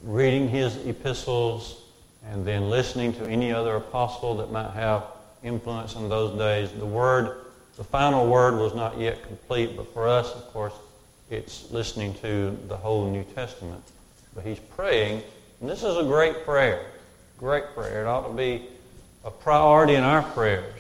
reading 0.04 0.48
his 0.48 0.76
epistles 0.86 1.81
and 2.30 2.46
then 2.46 2.70
listening 2.70 3.14
to 3.14 3.26
any 3.28 3.52
other 3.52 3.76
apostle 3.76 4.38
that 4.38 4.52
might 4.52 4.72
have 4.72 5.04
influence 5.44 5.96
in 5.96 6.10
those 6.10 6.38
days. 6.38 6.72
The 6.72 6.86
word, 6.86 7.46
the 7.78 7.84
final 7.84 8.28
word 8.28 8.56
was 8.56 8.76
not 8.76 9.00
yet 9.00 9.24
complete, 9.24 9.76
but 9.76 9.92
for 9.94 10.08
us, 10.08 10.34
of 10.34 10.46
course, 10.54 10.74
it's 11.30 11.72
listening 11.72 12.14
to 12.16 12.58
the 12.68 12.78
whole 12.78 13.10
New 13.10 13.24
Testament. 13.24 13.84
But 14.36 14.46
he's 14.46 14.60
praying, 14.60 15.24
and 15.60 15.70
this 15.70 15.84
is 15.84 15.98
a 15.98 16.04
great 16.04 16.46
prayer. 16.46 16.86
Great 17.38 17.74
prayer. 17.74 18.04
It 18.04 18.08
ought 18.08 18.28
to 18.28 18.34
be 18.34 18.68
a 19.24 19.32
priority 19.32 19.96
in 19.96 20.04
our 20.04 20.22
prayers 20.22 20.74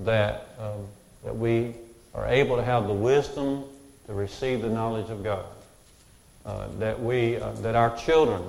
that, 0.00 0.48
um, 0.58 0.86
that 1.24 1.36
we 1.36 1.74
are 2.14 2.26
able 2.26 2.56
to 2.56 2.62
have 2.62 2.86
the 2.86 2.94
wisdom 2.94 3.64
to 4.06 4.14
receive 4.14 4.62
the 4.62 4.68
knowledge 4.68 5.10
of 5.10 5.24
God. 5.24 5.44
Uh, 6.44 6.68
that 6.78 7.02
we, 7.02 7.36
uh, 7.36 7.50
that 7.54 7.74
our 7.74 7.96
children 7.96 8.40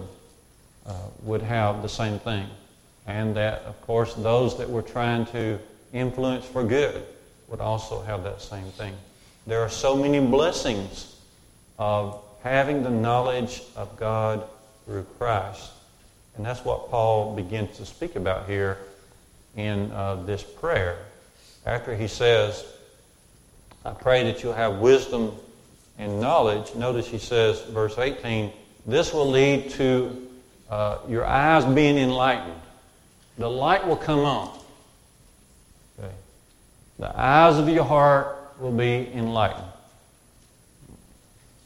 uh, 0.87 0.93
would 1.23 1.41
have 1.41 1.81
the 1.81 1.89
same 1.89 2.19
thing. 2.19 2.47
And 3.05 3.35
that, 3.35 3.63
of 3.63 3.79
course, 3.81 4.13
those 4.15 4.57
that 4.57 4.69
we're 4.69 4.81
trying 4.81 5.25
to 5.27 5.59
influence 5.93 6.45
for 6.45 6.63
good 6.63 7.03
would 7.47 7.61
also 7.61 8.01
have 8.01 8.23
that 8.23 8.41
same 8.41 8.65
thing. 8.71 8.93
There 9.45 9.61
are 9.61 9.69
so 9.69 9.95
many 9.95 10.19
blessings 10.19 11.15
of 11.79 12.21
having 12.43 12.83
the 12.83 12.89
knowledge 12.89 13.61
of 13.75 13.97
God 13.97 14.43
through 14.85 15.05
Christ. 15.17 15.71
And 16.35 16.45
that's 16.45 16.63
what 16.63 16.89
Paul 16.89 17.35
begins 17.35 17.77
to 17.77 17.85
speak 17.85 18.15
about 18.15 18.47
here 18.47 18.77
in 19.55 19.91
uh, 19.91 20.23
this 20.23 20.43
prayer. 20.43 20.97
After 21.65 21.95
he 21.95 22.07
says, 22.07 22.65
I 23.85 23.91
pray 23.91 24.23
that 24.23 24.43
you'll 24.43 24.53
have 24.53 24.79
wisdom 24.79 25.33
and 25.97 26.19
knowledge. 26.19 26.75
Notice 26.75 27.07
he 27.07 27.17
says, 27.17 27.61
verse 27.63 27.97
18, 27.97 28.51
this 28.85 29.13
will 29.13 29.29
lead 29.29 29.71
to 29.71 30.26
uh, 30.69 30.99
your 31.07 31.25
eyes 31.25 31.65
being 31.65 31.97
enlightened. 31.97 32.61
The 33.37 33.49
light 33.49 33.87
will 33.87 33.97
come 33.97 34.19
on. 34.19 34.59
Okay. 35.99 36.13
The 36.99 37.19
eyes 37.19 37.57
of 37.57 37.69
your 37.69 37.83
heart 37.83 38.37
will 38.59 38.71
be 38.71 39.09
enlightened. 39.13 39.63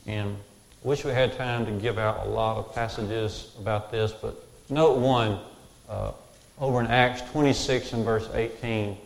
And 0.05 0.35
I 0.83 0.87
wish 0.87 1.05
we 1.05 1.11
had 1.11 1.37
time 1.37 1.65
to 1.65 1.71
give 1.71 1.97
out 1.97 2.25
a 2.25 2.29
lot 2.29 2.57
of 2.57 2.73
passages 2.73 3.55
about 3.59 3.91
this, 3.91 4.11
but 4.11 4.35
note 4.69 4.97
one 4.97 5.39
uh, 5.87 6.11
over 6.59 6.79
in 6.79 6.87
Acts 6.87 7.21
26 7.31 7.93
and 7.93 8.03
verse 8.03 8.27
18. 8.33 8.97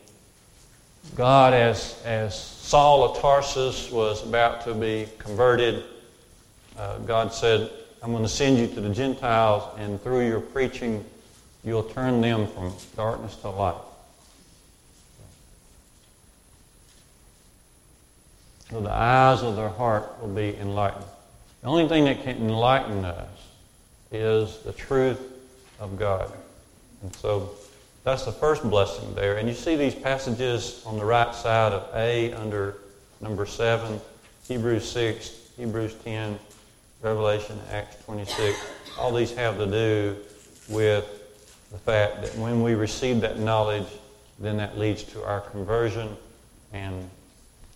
God, 1.13 1.53
as, 1.53 2.01
as 2.03 2.37
Saul 2.37 3.03
of 3.03 3.21
Tarsus 3.21 3.91
was 3.91 4.27
about 4.27 4.63
to 4.65 4.73
be 4.73 5.07
converted, 5.19 5.83
uh, 6.77 6.97
God 6.99 7.31
said, 7.31 7.69
I'm 8.05 8.11
going 8.11 8.21
to 8.21 8.29
send 8.29 8.59
you 8.59 8.67
to 8.67 8.81
the 8.81 8.89
Gentiles, 8.89 9.63
and 9.79 9.99
through 9.99 10.27
your 10.27 10.39
preaching, 10.39 11.03
you'll 11.63 11.81
turn 11.81 12.21
them 12.21 12.45
from 12.45 12.71
darkness 12.95 13.35
to 13.37 13.49
light. 13.49 13.81
So 18.69 18.79
the 18.79 18.91
eyes 18.91 19.41
of 19.41 19.55
their 19.55 19.69
heart 19.69 20.21
will 20.21 20.35
be 20.35 20.55
enlightened. 20.55 21.03
The 21.63 21.67
only 21.67 21.87
thing 21.87 22.05
that 22.05 22.21
can 22.21 22.37
enlighten 22.37 23.03
us 23.03 23.27
is 24.11 24.59
the 24.59 24.73
truth 24.73 25.19
of 25.79 25.97
God. 25.97 26.31
And 27.01 27.11
so 27.15 27.55
that's 28.03 28.25
the 28.25 28.31
first 28.31 28.61
blessing 28.69 29.15
there. 29.15 29.37
And 29.37 29.49
you 29.49 29.55
see 29.55 29.75
these 29.75 29.95
passages 29.95 30.83
on 30.85 30.99
the 30.99 31.05
right 31.05 31.33
side 31.33 31.73
of 31.73 31.89
A 31.95 32.33
under 32.33 32.77
number 33.19 33.47
7, 33.47 33.99
Hebrews 34.47 34.87
6, 34.91 35.31
Hebrews 35.57 35.95
10, 36.03 36.37
Revelation, 37.05 37.59
Acts 37.71 38.03
26. 38.05 38.57
All 38.97 39.13
these 39.13 39.31
have 39.35 39.59
to 39.59 39.67
do 39.67 40.17
with 40.67 41.05
the 41.71 41.77
fact 41.77 42.23
that 42.23 42.35
when 42.35 42.63
we 42.63 42.73
receive 42.73 43.21
that 43.21 43.37
knowledge, 43.37 43.85
then 44.39 44.57
that 44.57 44.79
leads 44.79 45.03
to 45.03 45.23
our 45.23 45.41
conversion, 45.41 46.17
and 46.73 47.07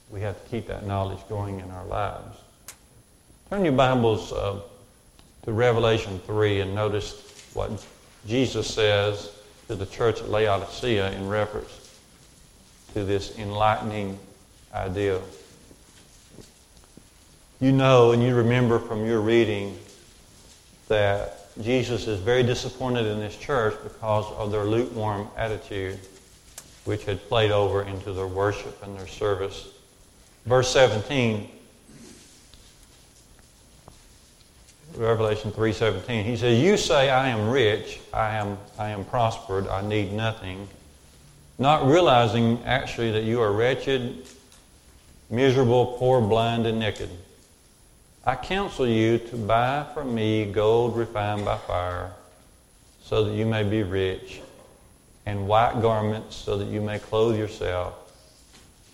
we 0.10 0.20
have 0.22 0.44
to 0.44 0.50
keep 0.50 0.66
that 0.66 0.88
knowledge 0.88 1.20
going 1.30 1.60
in 1.60 1.70
our 1.70 1.86
lives. 1.86 2.40
Turn 3.52 3.64
your 3.64 3.74
Bibles 3.74 4.34
uh, 4.34 4.62
to 5.44 5.52
Revelation 5.52 6.20
3 6.26 6.62
and 6.62 6.74
notice 6.74 7.52
what 7.54 7.86
Jesus 8.26 8.74
says 8.74 9.32
to 9.68 9.76
the 9.76 9.86
church 9.86 10.22
at 10.22 10.30
Laodicea 10.30 11.12
in 11.12 11.28
reference 11.28 11.96
to 12.94 13.04
this 13.04 13.38
enlightening 13.38 14.18
idea. 14.74 15.22
You 17.62 17.74
know 17.74 18.14
and 18.14 18.24
you 18.24 18.36
remember 18.36 18.80
from 18.80 19.06
your 19.06 19.20
reading 19.20 19.78
that 20.88 21.54
Jesus 21.62 22.08
is 22.08 22.18
very 22.22 22.42
disappointed 22.42 23.06
in 23.06 23.20
this 23.20 23.36
church 23.36 23.76
because 23.84 24.26
of 24.38 24.50
their 24.50 24.64
lukewarm 24.64 25.28
attitude, 25.36 26.00
which 26.86 27.04
had 27.04 27.28
played 27.28 27.52
over 27.52 27.84
into 27.84 28.14
their 28.14 28.28
worship 28.28 28.82
and 28.82 28.98
their 28.98 29.08
service. 29.08 29.68
Verse 30.46 30.72
17, 30.72 31.50
Revelation 34.96 35.52
3:17. 35.52 36.24
He 36.24 36.38
says, 36.38 36.58
"You 36.60 36.78
say 36.78 37.10
I 37.10 37.28
am 37.28 37.50
rich, 37.50 38.00
I 38.14 38.36
am 38.36 38.58
I 38.78 38.90
am 38.90 39.04
prospered, 39.04 39.68
I 39.68 39.82
need 39.82 40.14
nothing, 40.14 40.70
not 41.58 41.86
realizing 41.86 42.64
actually 42.66 43.12
that 43.12 43.24
you 43.24 43.42
are 43.42 43.52
wretched, 43.52 44.26
miserable, 45.30 45.98
poor, 46.00 46.22
blind, 46.22 46.66
and 46.66 46.80
naked." 46.80 47.10
I 48.26 48.36
counsel 48.36 48.86
you 48.86 49.18
to 49.18 49.38
buy 49.38 49.86
from 49.94 50.14
me 50.14 50.52
gold 50.52 50.98
refined 50.98 51.46
by 51.46 51.58
fire, 51.58 52.12
so 53.02 53.24
that 53.24 53.34
you 53.34 53.46
may 53.46 53.64
be 53.64 53.82
rich, 53.82 54.42
and 55.26 55.48
white 55.48 55.82
garments, 55.82 56.36
so 56.36 56.58
that 56.58 56.68
you 56.68 56.82
may 56.82 57.00
clothe 57.00 57.38
yourself, 57.38 57.94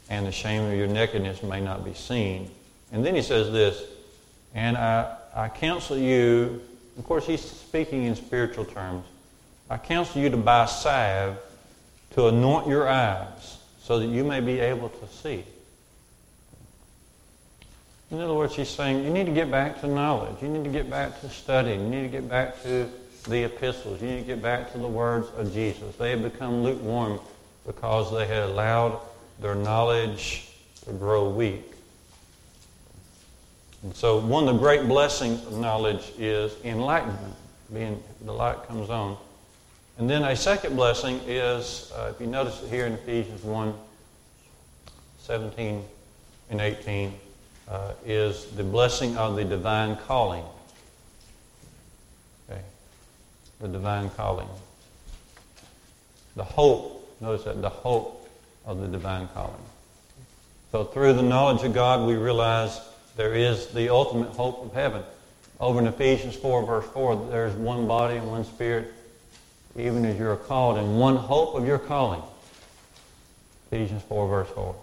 and 0.10 0.28
the 0.28 0.32
shame 0.32 0.64
of 0.64 0.78
your 0.78 0.88
nakedness 0.88 1.42
may 1.42 1.60
not 1.60 1.84
be 1.84 1.94
seen. 1.94 2.52
And 2.92 3.04
then 3.04 3.16
he 3.16 3.24
says 3.24 3.52
this, 3.52 3.84
and 4.54 4.78
I, 4.78 5.18
I 5.36 5.50
counsel 5.50 5.98
you, 5.98 6.62
of 6.98 7.04
course, 7.04 7.26
he's 7.26 7.42
speaking 7.42 8.04
in 8.04 8.16
spiritual 8.16 8.66
terms. 8.66 9.06
I 9.70 9.78
counsel 9.78 10.22
you 10.22 10.30
to 10.30 10.38
buy 10.38 10.68
salve 10.68 11.38
to 12.12 12.28
anoint 12.28 12.68
your 12.68 12.88
eyes, 12.88 13.58
so 13.82 14.00
that 14.00 14.06
you 14.06 14.24
may 14.24 14.40
be 14.40 14.60
able 14.60 14.90
to 14.90 15.08
see. 15.08 15.44
In 18.12 18.22
other 18.22 18.34
words, 18.34 18.56
he's 18.56 18.70
saying 18.70 19.04
you 19.04 19.10
need 19.10 19.26
to 19.26 19.32
get 19.32 19.50
back 19.50 19.82
to 19.82 19.88
knowledge. 19.88 20.42
You 20.42 20.48
need 20.48 20.64
to 20.64 20.70
get 20.70 20.90
back 20.90 21.20
to 21.22 21.30
studying. 21.30 21.84
You 21.86 21.90
need 21.90 22.12
to 22.12 22.22
get 22.22 22.30
back 22.30 22.62
to 22.64 22.90
the 23.28 23.44
epistles. 23.44 24.02
You 24.02 24.10
need 24.10 24.20
to 24.22 24.28
get 24.28 24.42
back 24.42 24.72
to 24.74 24.78
the 24.78 24.88
words 24.88 25.28
of 25.38 25.52
Jesus. 25.54 25.96
They 25.96 26.12
have 26.12 26.22
become 26.22 26.64
lukewarm 26.64 27.20
because 27.66 28.12
they 28.12 28.28
had 28.28 28.44
allowed 28.44 29.00
their 29.40 29.56
knowledge 29.56 30.50
to 30.86 30.94
grow 30.94 31.30
weak. 31.30 31.64
And 33.82 33.96
so 33.96 34.20
one 34.20 34.48
of 34.48 34.56
the 34.56 34.60
great 34.60 34.88
blessings 34.88 35.46
of 35.46 35.54
knowledge 35.58 36.12
is 36.18 36.56
enlightenment. 36.64 37.36
Being 37.74 38.02
the 38.24 38.32
light 38.32 38.68
comes 38.68 38.92
on. 38.92 39.18
And 39.98 40.10
then 40.10 40.24
a 40.24 40.36
second 40.36 40.76
blessing 40.76 41.20
is, 41.26 41.92
uh, 41.96 42.12
if 42.14 42.22
you 42.22 42.28
notice 42.28 42.62
it 42.62 42.70
here 42.70 42.86
in 42.86 42.94
Ephesians 42.94 43.44
1, 43.44 43.74
17 45.20 45.84
and 46.52 46.62
18, 46.62 47.14
uh, 47.70 47.94
is 48.06 48.46
the 48.52 48.64
blessing 48.64 49.18
of 49.18 49.36
the 49.36 49.44
divine 49.44 49.96
calling. 50.08 50.44
Okay. 52.50 52.62
The 53.60 53.68
divine 53.68 54.10
calling. 54.12 54.48
The 56.36 56.44
hope, 56.44 57.18
notice 57.22 57.46
that, 57.46 57.62
the 57.62 57.70
hope 57.70 58.30
of 58.66 58.82
the 58.82 58.88
divine 58.88 59.28
calling. 59.34 59.54
So 60.72 60.84
through 60.84 61.14
the 61.14 61.24
knowledge 61.24 61.64
of 61.64 61.74
God, 61.74 62.06
we 62.06 62.16
realize 62.16 62.80
there 63.16 63.34
is 63.34 63.68
the 63.68 63.90
ultimate 63.90 64.30
hope 64.30 64.66
of 64.66 64.74
heaven. 64.74 65.04
Over 65.60 65.80
in 65.80 65.88
Ephesians 65.88 66.36
4, 66.36 66.66
verse 66.66 66.86
4, 66.88 67.28
there's 67.32 67.54
one 67.56 67.88
body 67.88 68.18
and 68.18 68.30
one 68.30 68.44
spirit, 68.44 68.92
even 69.78 70.06
as 70.06 70.20
you're 70.20 70.36
called, 70.36 70.78
and 70.78 71.00
one 71.00 71.16
hope 71.16 71.56
of 71.56 71.66
your 71.66 71.80
calling. 71.80 72.22
Ephesians 73.72 74.04
4, 74.04 74.28
verse 74.28 74.50
4. 74.50 74.76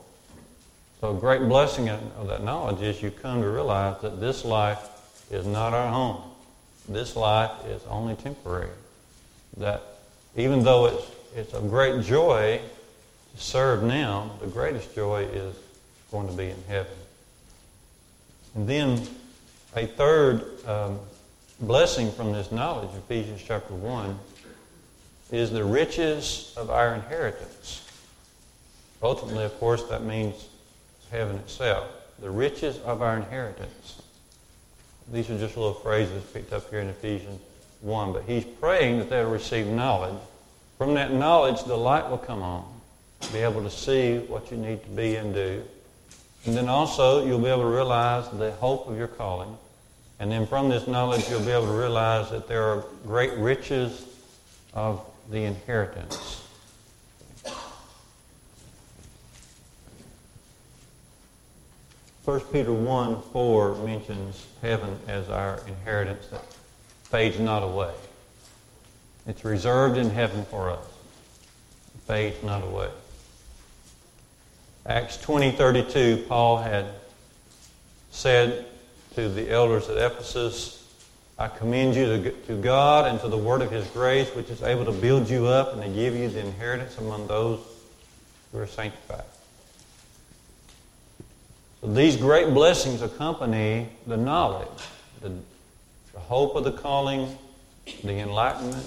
So 1.02 1.10
a 1.10 1.18
great 1.18 1.48
blessing 1.48 1.88
of 1.88 2.28
that 2.28 2.44
knowledge 2.44 2.80
is 2.80 3.02
you 3.02 3.10
come 3.10 3.42
to 3.42 3.48
realize 3.48 4.00
that 4.02 4.20
this 4.20 4.44
life 4.44 4.88
is 5.32 5.44
not 5.44 5.74
our 5.74 5.90
home. 5.90 6.22
This 6.88 7.16
life 7.16 7.50
is 7.66 7.82
only 7.88 8.14
temporary. 8.14 8.70
That 9.56 9.82
even 10.36 10.62
though 10.62 10.86
it's, 10.86 11.10
it's 11.34 11.54
a 11.54 11.60
great 11.60 12.04
joy 12.04 12.60
to 13.34 13.42
serve 13.42 13.82
now, 13.82 14.30
the 14.40 14.46
greatest 14.46 14.94
joy 14.94 15.24
is 15.24 15.56
going 16.12 16.28
to 16.28 16.34
be 16.34 16.50
in 16.50 16.62
heaven. 16.68 16.92
And 18.54 18.68
then 18.68 19.04
a 19.74 19.88
third 19.88 20.44
um, 20.68 21.00
blessing 21.58 22.12
from 22.12 22.32
this 22.32 22.52
knowledge, 22.52 22.90
Ephesians 22.96 23.42
chapter 23.44 23.74
1, 23.74 24.16
is 25.32 25.50
the 25.50 25.64
riches 25.64 26.54
of 26.56 26.70
our 26.70 26.94
inheritance. 26.94 27.88
Ultimately, 29.02 29.42
of 29.42 29.58
course, 29.58 29.82
that 29.88 30.04
means 30.04 30.46
heaven 31.12 31.36
itself. 31.36 31.86
The 32.20 32.30
riches 32.30 32.78
of 32.80 33.02
our 33.02 33.16
inheritance. 33.16 34.02
These 35.12 35.30
are 35.30 35.38
just 35.38 35.56
little 35.56 35.74
phrases 35.74 36.24
picked 36.32 36.52
up 36.52 36.68
here 36.70 36.80
in 36.80 36.88
Ephesians 36.88 37.40
1. 37.82 38.12
But 38.12 38.24
he's 38.24 38.44
praying 38.44 38.98
that 38.98 39.10
they'll 39.10 39.30
receive 39.30 39.66
knowledge. 39.66 40.18
From 40.78 40.94
that 40.94 41.12
knowledge, 41.12 41.62
the 41.64 41.76
light 41.76 42.08
will 42.10 42.18
come 42.18 42.42
on. 42.42 42.64
Be 43.32 43.38
able 43.38 43.62
to 43.62 43.70
see 43.70 44.18
what 44.18 44.50
you 44.50 44.56
need 44.56 44.82
to 44.82 44.88
be 44.90 45.16
and 45.16 45.32
do. 45.34 45.62
And 46.44 46.56
then 46.56 46.68
also, 46.68 47.24
you'll 47.24 47.38
be 47.38 47.48
able 47.48 47.62
to 47.62 47.68
realize 47.68 48.28
the 48.30 48.50
hope 48.52 48.88
of 48.88 48.96
your 48.96 49.06
calling. 49.06 49.56
And 50.18 50.30
then 50.30 50.46
from 50.46 50.68
this 50.68 50.88
knowledge, 50.88 51.28
you'll 51.28 51.44
be 51.44 51.52
able 51.52 51.66
to 51.66 51.72
realize 51.72 52.30
that 52.30 52.48
there 52.48 52.64
are 52.64 52.84
great 53.06 53.32
riches 53.34 54.06
of 54.74 55.04
the 55.30 55.44
inheritance. 55.44 56.41
First 62.24 62.52
Peter 62.52 62.72
1 62.72 63.20
4 63.32 63.74
mentions 63.84 64.46
heaven 64.60 64.96
as 65.08 65.28
our 65.28 65.60
inheritance 65.66 66.24
that 66.28 66.44
fades 67.02 67.40
not 67.40 67.64
away. 67.64 67.92
It's 69.26 69.44
reserved 69.44 69.98
in 69.98 70.08
heaven 70.10 70.44
for 70.44 70.70
us. 70.70 70.86
It 71.96 72.00
fades 72.02 72.42
not 72.44 72.62
away. 72.62 72.90
Acts 74.86 75.16
20:32, 75.16 76.28
Paul 76.28 76.58
had 76.58 76.86
said 78.12 78.66
to 79.16 79.28
the 79.28 79.50
elders 79.50 79.88
at 79.88 79.96
Ephesus, 79.96 80.78
I 81.40 81.48
commend 81.48 81.96
you 81.96 82.32
to 82.46 82.54
God 82.60 83.10
and 83.10 83.20
to 83.20 83.28
the 83.28 83.36
word 83.36 83.62
of 83.62 83.72
his 83.72 83.86
grace, 83.88 84.28
which 84.36 84.48
is 84.48 84.62
able 84.62 84.84
to 84.84 84.92
build 84.92 85.28
you 85.28 85.46
up 85.48 85.72
and 85.72 85.82
to 85.82 85.88
give 85.88 86.14
you 86.14 86.28
the 86.28 86.40
inheritance 86.40 86.98
among 86.98 87.26
those 87.26 87.58
who 88.52 88.58
are 88.58 88.66
sanctified. 88.68 89.24
These 91.82 92.16
great 92.16 92.54
blessings 92.54 93.02
accompany 93.02 93.88
the 94.06 94.16
knowledge, 94.16 94.68
the, 95.20 95.32
the 96.12 96.20
hope 96.20 96.54
of 96.54 96.62
the 96.62 96.70
calling, 96.70 97.36
the 98.04 98.20
enlightenment, 98.20 98.86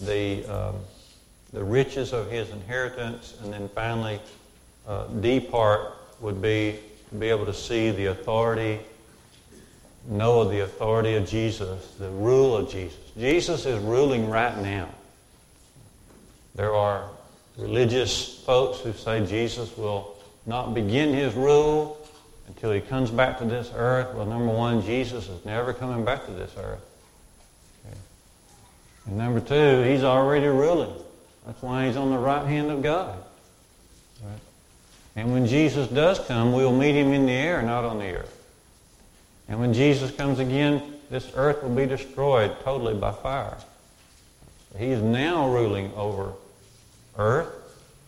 the, 0.00 0.42
um, 0.46 0.76
the 1.52 1.62
riches 1.62 2.14
of 2.14 2.30
his 2.30 2.48
inheritance, 2.48 3.34
and 3.42 3.52
then 3.52 3.68
finally 3.74 4.18
uh, 4.88 5.08
D 5.20 5.40
part 5.40 5.92
would 6.20 6.40
be 6.40 6.78
to 7.10 7.14
be 7.16 7.28
able 7.28 7.44
to 7.44 7.52
see 7.52 7.90
the 7.90 8.06
authority, 8.06 8.80
know 10.08 10.44
the 10.44 10.60
authority 10.60 11.16
of 11.16 11.28
Jesus, 11.28 11.94
the 11.98 12.08
rule 12.08 12.56
of 12.56 12.70
Jesus. 12.70 12.98
Jesus 13.18 13.66
is 13.66 13.78
ruling 13.80 14.30
right 14.30 14.56
now. 14.56 14.88
There 16.54 16.74
are 16.74 17.10
religious 17.58 18.42
folks 18.46 18.80
who 18.80 18.94
say 18.94 19.26
Jesus 19.26 19.76
will 19.76 20.16
not 20.46 20.72
begin 20.72 21.12
his 21.12 21.34
rule 21.34 21.98
until 22.54 22.72
he 22.72 22.80
comes 22.80 23.10
back 23.10 23.38
to 23.38 23.44
this 23.44 23.70
earth. 23.74 24.14
Well, 24.14 24.26
number 24.26 24.52
one, 24.52 24.82
Jesus 24.82 25.28
is 25.28 25.44
never 25.44 25.72
coming 25.72 26.04
back 26.04 26.26
to 26.26 26.32
this 26.32 26.54
earth. 26.58 26.84
Okay. 27.86 27.96
And 29.06 29.18
number 29.18 29.40
two, 29.40 29.82
he's 29.82 30.04
already 30.04 30.46
ruling. 30.46 30.92
That's 31.46 31.60
why 31.62 31.86
he's 31.86 31.96
on 31.96 32.10
the 32.10 32.18
right 32.18 32.46
hand 32.46 32.70
of 32.70 32.82
God. 32.82 33.18
Right? 34.22 34.40
And 35.16 35.32
when 35.32 35.46
Jesus 35.46 35.88
does 35.88 36.18
come, 36.20 36.52
we'll 36.52 36.76
meet 36.76 36.94
him 36.94 37.12
in 37.12 37.26
the 37.26 37.32
air, 37.32 37.62
not 37.62 37.84
on 37.84 37.98
the 37.98 38.16
earth. 38.16 38.38
And 39.48 39.58
when 39.60 39.74
Jesus 39.74 40.10
comes 40.10 40.38
again, 40.38 40.82
this 41.10 41.30
earth 41.34 41.62
will 41.62 41.74
be 41.74 41.86
destroyed 41.86 42.56
totally 42.62 42.94
by 42.94 43.12
fire. 43.12 43.56
He 44.78 44.86
is 44.86 45.02
now 45.02 45.50
ruling 45.50 45.92
over 45.94 46.32
earth. 47.18 47.52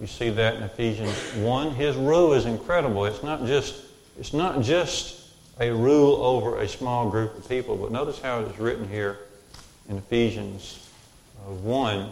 You 0.01 0.07
see 0.07 0.31
that 0.31 0.55
in 0.55 0.63
Ephesians 0.63 1.15
1. 1.37 1.75
His 1.75 1.97
rule 1.97 2.33
is 2.33 2.47
incredible. 2.47 3.05
It's 3.05 3.23
not 3.23 3.45
just, 3.47 3.75
it's 4.19 4.33
not 4.33 4.63
just 4.63 5.21
a 5.61 5.71
rule 5.71 6.17
over 6.17 6.59
a 6.59 6.69
small 6.69 7.11
group 7.11 7.37
of 7.37 7.49
people, 7.49 7.77
but 7.77 7.93
notice 7.93 8.21
how 8.21 8.41
it 8.41 8.51
is 8.51 8.59
written 8.59 8.89
here 8.89 9.19
in 9.89 9.97
Ephesians 9.99 10.89
uh, 11.47 11.51
1 11.51 12.11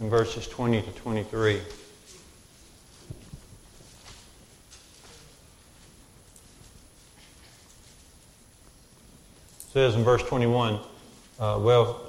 in 0.00 0.10
verses 0.10 0.46
20 0.46 0.82
to 0.82 0.90
23. 0.92 1.54
It 1.54 1.64
says 9.72 9.94
in 9.94 10.04
verse 10.04 10.22
21, 10.22 10.80
uh, 11.38 11.58
well, 11.60 12.00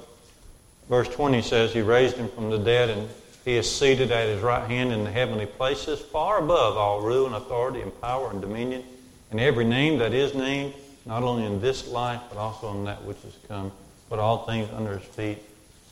verse 0.88 1.08
20 1.08 1.42
says, 1.42 1.72
He 1.72 1.80
raised 1.80 2.16
him 2.16 2.28
from 2.28 2.50
the 2.50 2.58
dead, 2.58 2.90
and 2.90 3.08
he 3.44 3.56
is 3.56 3.70
seated 3.70 4.10
at 4.10 4.28
his 4.28 4.42
right 4.42 4.68
hand 4.68 4.92
in 4.92 5.04
the 5.04 5.10
heavenly 5.10 5.46
places, 5.46 6.00
far 6.00 6.38
above 6.38 6.76
all 6.76 7.00
rule 7.00 7.26
and 7.26 7.34
authority 7.34 7.80
and 7.80 8.00
power 8.00 8.30
and 8.30 8.40
dominion, 8.40 8.84
and 9.30 9.40
every 9.40 9.64
name 9.64 9.98
that 9.98 10.12
is 10.12 10.34
named, 10.34 10.74
not 11.06 11.22
only 11.22 11.44
in 11.44 11.60
this 11.60 11.88
life, 11.88 12.20
but 12.28 12.38
also 12.38 12.72
in 12.72 12.84
that 12.84 13.02
which 13.04 13.18
is 13.24 13.36
come. 13.48 13.72
Put 14.08 14.18
all 14.18 14.46
things 14.46 14.68
under 14.72 14.98
his 14.98 15.08
feet 15.08 15.38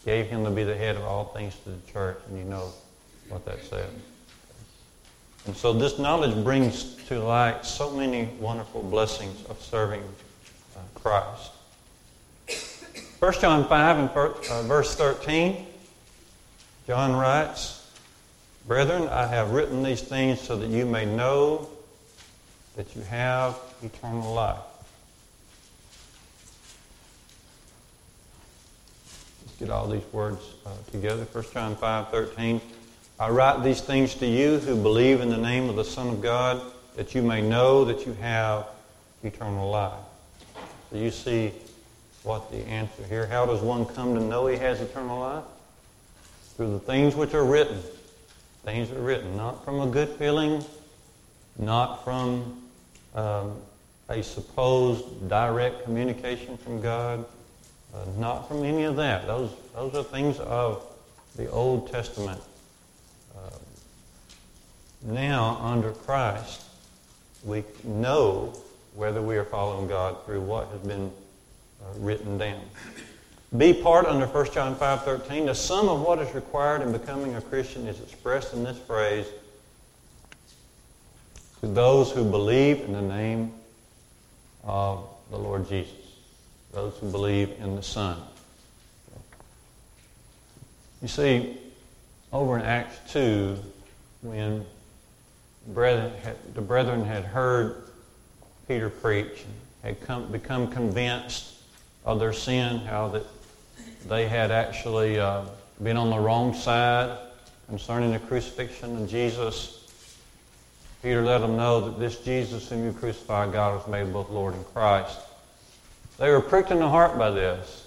gave 0.09 0.27
him 0.27 0.43
to 0.43 0.51
be 0.51 0.65
the 0.65 0.75
head 0.75 0.97
of 0.97 1.05
all 1.05 1.27
things 1.27 1.55
to 1.65 1.71
the 1.71 1.93
church, 1.93 2.19
and 2.29 2.39
you 2.39 2.45
know 2.45 2.73
what 3.29 3.45
that 3.45 3.63
said. 3.63 3.91
And 5.47 5.55
so 5.55 5.75
this 5.75 5.99
knowledge 5.99 6.43
brings 6.43 6.95
to 7.09 7.21
light 7.21 7.67
so 7.67 7.91
many 7.91 8.25
wonderful 8.41 8.83
blessings 8.83 9.45
of 9.47 9.61
serving 9.63 10.03
uh, 10.03 10.81
Christ. 10.95 11.53
1 13.21 13.33
John 13.41 13.67
5 13.67 13.99
and 13.99 14.11
uh, 14.11 14.63
verse 14.63 14.95
13, 14.95 15.67
John 16.87 17.17
writes, 17.17 17.91
Brethren, 18.69 19.09
I 19.09 19.27
have 19.27 19.51
written 19.51 19.83
these 19.83 20.03
things 20.03 20.41
so 20.41 20.57
that 20.57 20.69
you 20.69 20.87
may 20.87 21.05
know 21.05 21.69
that 22.77 22.95
you 22.95 23.03
have 23.03 23.59
eternal 23.83 24.33
life. 24.33 24.59
Let's 29.45 29.59
get 29.59 29.71
all 29.71 29.89
these 29.89 30.13
words 30.13 30.55
uh, 30.65 30.71
together. 30.93 31.25
1 31.25 31.45
John 31.53 31.75
5 31.75 32.11
13. 32.11 32.61
I 33.19 33.31
write 33.31 33.65
these 33.65 33.81
things 33.81 34.15
to 34.17 34.27
you 34.27 34.59
who 34.61 34.81
believe 34.81 35.23
in 35.23 35.29
the 35.29 35.37
name 35.37 35.69
of 35.69 35.75
the 35.75 35.85
Son 35.85 36.07
of 36.07 36.23
God, 36.23 36.63
that 36.95 37.17
you 37.17 37.23
may 37.23 37.43
know 37.43 37.85
that 37.85 38.07
you 38.07 38.13
have 38.21 38.69
eternal 39.25 39.69
life. 39.69 39.99
So 40.93 40.99
you 40.99 41.11
see 41.11 41.53
what 42.23 42.51
the 42.51 42.59
answer 42.67 43.03
here. 43.09 43.27
How 43.27 43.47
does 43.47 43.61
one 43.61 43.87
come 43.87 44.15
to 44.15 44.21
know 44.21 44.47
he 44.47 44.57
has 44.57 44.81
eternal 44.81 45.21
life? 45.21 45.45
Through 46.57 46.73
the 46.73 46.81
things 46.81 47.15
which 47.15 47.35
are 47.35 47.45
written. 47.45 47.81
Things 48.65 48.91
are 48.91 49.01
written, 49.01 49.37
not 49.37 49.65
from 49.65 49.81
a 49.81 49.87
good 49.87 50.09
feeling, 50.11 50.65
not 51.59 52.05
from 52.05 52.63
um, 53.15 53.57
a 54.09 54.23
supposed 54.23 55.29
direct 55.29 55.85
communication 55.85 56.57
from 56.59 56.81
God 56.81 57.25
uh, 57.95 58.05
not 58.19 58.49
from 58.49 58.65
any 58.65 58.85
of 58.85 58.97
that. 58.97 59.27
Those, 59.27 59.51
those 59.75 59.95
are 59.95 60.03
things 60.03 60.39
of 60.41 60.85
the 61.37 61.51
Old 61.51 61.91
Testament. 61.91 62.41
Uh, 63.37 63.51
now, 65.03 65.59
under 65.63 65.93
Christ, 65.93 66.65
we 67.45 67.65
know 67.85 68.55
whether 68.95 69.23
we 69.23 69.37
are 69.37 69.45
following 69.45 69.89
God 69.89 70.25
through 70.25 70.41
what 70.41 70.69
has 70.69 70.81
been 70.81 71.11
written 71.97 72.39
down. 72.39 72.61
Be 73.57 73.73
part 73.73 74.07
under 74.07 74.27
1 74.27 74.53
John 74.53 74.77
5.13. 74.77 75.47
The 75.47 75.55
sum 75.55 75.89
of 75.89 76.03
what 76.03 76.19
is 76.19 76.35
required 76.35 76.83
in 76.83 76.93
becoming 76.93 77.35
a 77.35 77.41
Christian 77.41 77.87
is 77.87 77.99
expressed 78.01 78.53
in 78.53 78.63
this 78.63 78.79
phrase, 78.79 79.27
to 81.61 81.67
those 81.67 82.11
who 82.13 82.25
believe 82.25 82.81
in 82.83 82.93
the 82.93 83.03
name 83.03 83.53
of 84.65 85.09
the 85.31 85.39
Lord 85.39 85.69
Jesus, 85.69 85.95
those 86.73 86.95
who 86.99 87.11
believe 87.11 87.53
in 87.59 87.75
the 87.75 87.83
Son. 87.83 88.19
You 91.01 91.09
see, 91.09 91.57
over 92.33 92.59
in 92.59 92.65
Acts 92.65 93.13
2, 93.13 93.57
when 94.23 94.67
the 95.67 96.61
brethren 96.61 97.05
had 97.05 97.25
heard 97.25 97.83
Peter 98.67 98.91
preach, 98.91 99.45
had 99.83 100.01
come, 100.03 100.31
become 100.31 100.67
convinced 100.69 101.55
of 102.05 102.19
their 102.19 102.33
sin, 102.33 102.79
how 102.79 103.09
that 103.09 103.25
they 104.09 104.29
had 104.29 104.51
actually 104.51 105.19
uh, 105.19 105.45
been 105.83 105.97
on 105.97 106.11
the 106.11 106.19
wrong 106.19 106.55
side 106.55 107.19
concerning 107.69 108.13
the 108.13 108.19
crucifixion 108.19 109.03
of 109.03 109.09
Jesus. 109.09 109.75
Peter 111.03 111.23
let 111.23 111.39
them 111.39 111.57
know 111.57 111.81
that 111.81 111.99
this 111.99 112.17
Jesus 112.17 112.69
whom 112.69 112.85
you 112.85 112.93
crucified, 112.93 113.53
God 113.53 113.79
has 113.79 113.89
made 113.89 114.13
both 114.13 114.31
Lord 114.31 114.55
and 114.55 114.67
Christ. 114.73 115.19
They 116.19 116.31
were 116.31 116.41
pricked 116.41 116.71
in 116.71 116.79
the 116.79 116.89
heart 116.89 117.17
by 117.17 117.31
this. 117.31 117.87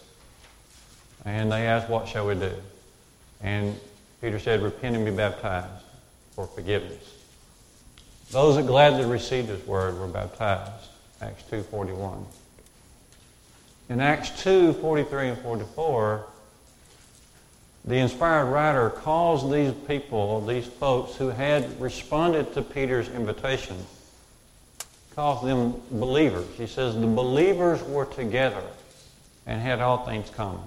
And 1.25 1.51
they 1.51 1.67
asked, 1.67 1.89
What 1.89 2.07
shall 2.07 2.27
we 2.27 2.35
do? 2.35 2.53
And 3.41 3.77
Peter 4.21 4.39
said, 4.39 4.61
Repent 4.61 4.95
and 4.95 5.05
be 5.05 5.11
baptized 5.11 5.83
for 6.31 6.47
forgiveness. 6.47 7.15
Those 8.31 8.55
that 8.55 8.65
gladly 8.65 9.05
received 9.05 9.49
his 9.49 9.65
word 9.67 9.99
were 9.99 10.07
baptized. 10.07 10.87
Acts 11.21 11.43
2.41. 11.51 12.23
In 13.91 13.99
Acts 13.99 14.41
2, 14.43 14.71
43 14.71 15.27
and 15.27 15.37
44, 15.39 16.25
the 17.83 17.95
inspired 17.97 18.45
writer 18.45 18.89
calls 18.89 19.51
these 19.51 19.73
people, 19.85 20.39
these 20.45 20.65
folks 20.65 21.17
who 21.17 21.27
had 21.27 21.81
responded 21.81 22.53
to 22.53 22.61
Peter's 22.61 23.09
invitation, 23.09 23.75
calls 25.13 25.43
them 25.43 25.73
believers. 25.91 26.47
He 26.55 26.67
says 26.67 26.95
the 26.95 27.05
believers 27.05 27.83
were 27.83 28.05
together 28.05 28.63
and 29.45 29.61
had 29.61 29.81
all 29.81 30.05
things 30.05 30.29
common. 30.29 30.63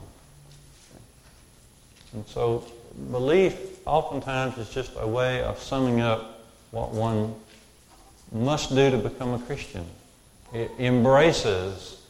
And 2.13 2.27
so 2.27 2.63
belief 3.11 3.59
oftentimes 3.87 4.59
is 4.59 4.69
just 4.69 4.93
a 4.99 5.09
way 5.09 5.43
of 5.43 5.59
summing 5.59 6.03
up 6.03 6.45
what 6.73 6.91
one 6.91 7.35
must 8.33 8.75
do 8.75 8.91
to 8.91 8.99
become 8.99 9.33
a 9.33 9.39
Christian. 9.39 9.87
It 10.53 10.71
embraces 10.79 12.03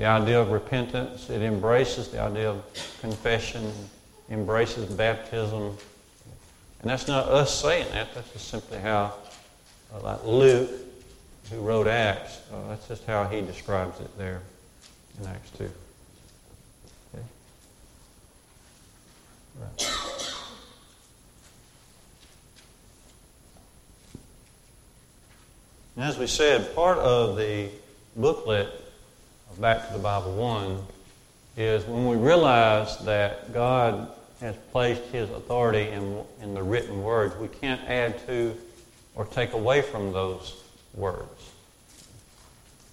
the 0.00 0.06
idea 0.06 0.40
of 0.40 0.50
repentance, 0.50 1.28
it 1.28 1.42
embraces 1.42 2.08
the 2.08 2.18
idea 2.18 2.48
of 2.48 2.62
confession, 3.02 3.70
embraces 4.30 4.86
baptism. 4.86 5.76
And 6.80 6.90
that's 6.90 7.06
not 7.06 7.28
us 7.28 7.60
saying 7.60 7.86
that, 7.92 8.14
that's 8.14 8.32
just 8.32 8.48
simply 8.48 8.78
how, 8.78 9.12
uh, 9.94 10.00
like 10.00 10.24
Luke, 10.24 10.70
who 11.50 11.60
wrote 11.60 11.86
Acts, 11.86 12.40
uh, 12.50 12.68
that's 12.70 12.88
just 12.88 13.04
how 13.04 13.24
he 13.24 13.42
describes 13.42 14.00
it 14.00 14.16
there 14.16 14.40
in 15.20 15.26
Acts 15.26 15.50
2. 15.58 15.64
Okay? 17.14 17.24
Right. 19.60 19.90
And 25.96 26.04
as 26.06 26.16
we 26.16 26.26
said, 26.26 26.74
part 26.74 26.96
of 26.96 27.36
the 27.36 27.68
booklet 28.16 28.79
Back 29.60 29.88
to 29.88 29.92
the 29.92 29.98
Bible 29.98 30.32
1 30.36 30.78
is 31.58 31.84
when 31.84 32.06
we 32.06 32.16
realize 32.16 32.96
that 33.00 33.52
God 33.52 34.10
has 34.40 34.56
placed 34.72 35.02
His 35.12 35.28
authority 35.28 35.90
in, 35.90 36.24
in 36.40 36.54
the 36.54 36.62
written 36.62 37.02
words, 37.02 37.36
we 37.36 37.48
can't 37.48 37.82
add 37.86 38.26
to 38.26 38.56
or 39.14 39.26
take 39.26 39.52
away 39.52 39.82
from 39.82 40.14
those 40.14 40.62
words. 40.94 41.50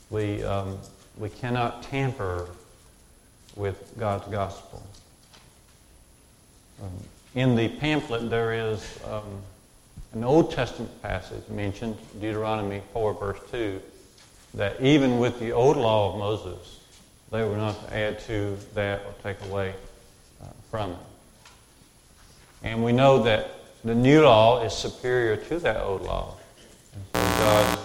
We, 0.10 0.44
um, 0.44 0.78
we 1.18 1.30
cannot 1.30 1.84
tamper 1.84 2.50
with 3.56 3.94
God's 3.98 4.28
gospel. 4.28 4.86
Um, 6.84 6.92
in 7.34 7.56
the 7.56 7.70
pamphlet, 7.70 8.30
there 8.30 8.52
is 8.52 9.00
um, 9.10 9.42
an 10.12 10.26
Old 10.26 10.52
Testament 10.52 11.02
passage 11.02 11.48
mentioned, 11.48 11.96
Deuteronomy 12.20 12.82
4, 12.92 13.14
verse 13.14 13.40
2, 13.52 13.82
that 14.58 14.82
even 14.82 15.20
with 15.20 15.40
the 15.40 15.52
old 15.52 15.78
law 15.78 16.12
of 16.12 16.20
Moses, 16.20 16.80
they 17.32 17.44
were 17.44 17.58
not 17.58 17.88
to 17.88 17.96
add 17.96 18.20
to 18.22 18.58
that 18.74 19.02
or 19.06 19.14
take 19.24 19.42
away 19.50 19.74
uh, 20.42 20.48
from 20.72 20.92
it. 20.92 20.98
And 22.64 22.84
we 22.84 22.92
know 22.92 23.24
that 23.24 23.52
the 23.84 23.94
new 23.94 24.24
law 24.24 24.64
is 24.64 24.74
superior 24.74 25.38
to 25.38 25.60
that 25.60 25.82
old 25.82 26.02
law. 26.02 26.36
And 26.94 27.04
so 27.14 27.20
God 27.40 27.80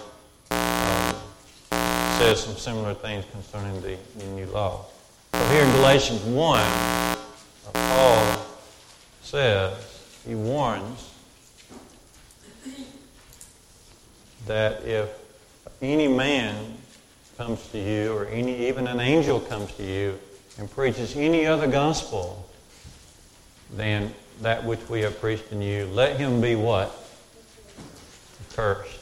um, 0.51 2.19
says 2.19 2.43
some 2.43 2.55
similar 2.55 2.95
things 2.95 3.25
concerning 3.31 3.79
the, 3.81 3.97
the, 4.17 4.25
new 4.31 4.47
law. 4.47 4.85
So 5.33 5.45
here 5.49 5.63
in 5.63 5.71
Galatians 5.73 6.21
1, 6.23 6.59
uh, 6.59 7.15
Paul 7.73 8.45
says, 9.21 10.21
he 10.25 10.33
warns 10.33 11.11
that 14.47 14.83
if 14.83 15.22
any 15.81 16.07
man 16.07 16.77
comes 17.37 17.67
to 17.69 17.77
you, 17.77 18.13
or 18.13 18.25
any, 18.25 18.67
even 18.67 18.87
an 18.87 18.99
angel 18.99 19.39
comes 19.39 19.73
to 19.73 19.83
you, 19.83 20.19
and 20.57 20.69
preaches 20.69 21.15
any 21.15 21.45
other 21.45 21.67
gospel 21.67 22.47
than 23.75 24.13
that 24.41 24.63
which 24.63 24.87
we 24.89 25.01
have 25.01 25.19
preached 25.19 25.51
in 25.51 25.61
you, 25.61 25.85
let 25.87 26.17
him 26.17 26.41
be 26.41 26.55
what? 26.55 26.95
Cursed. 28.53 28.99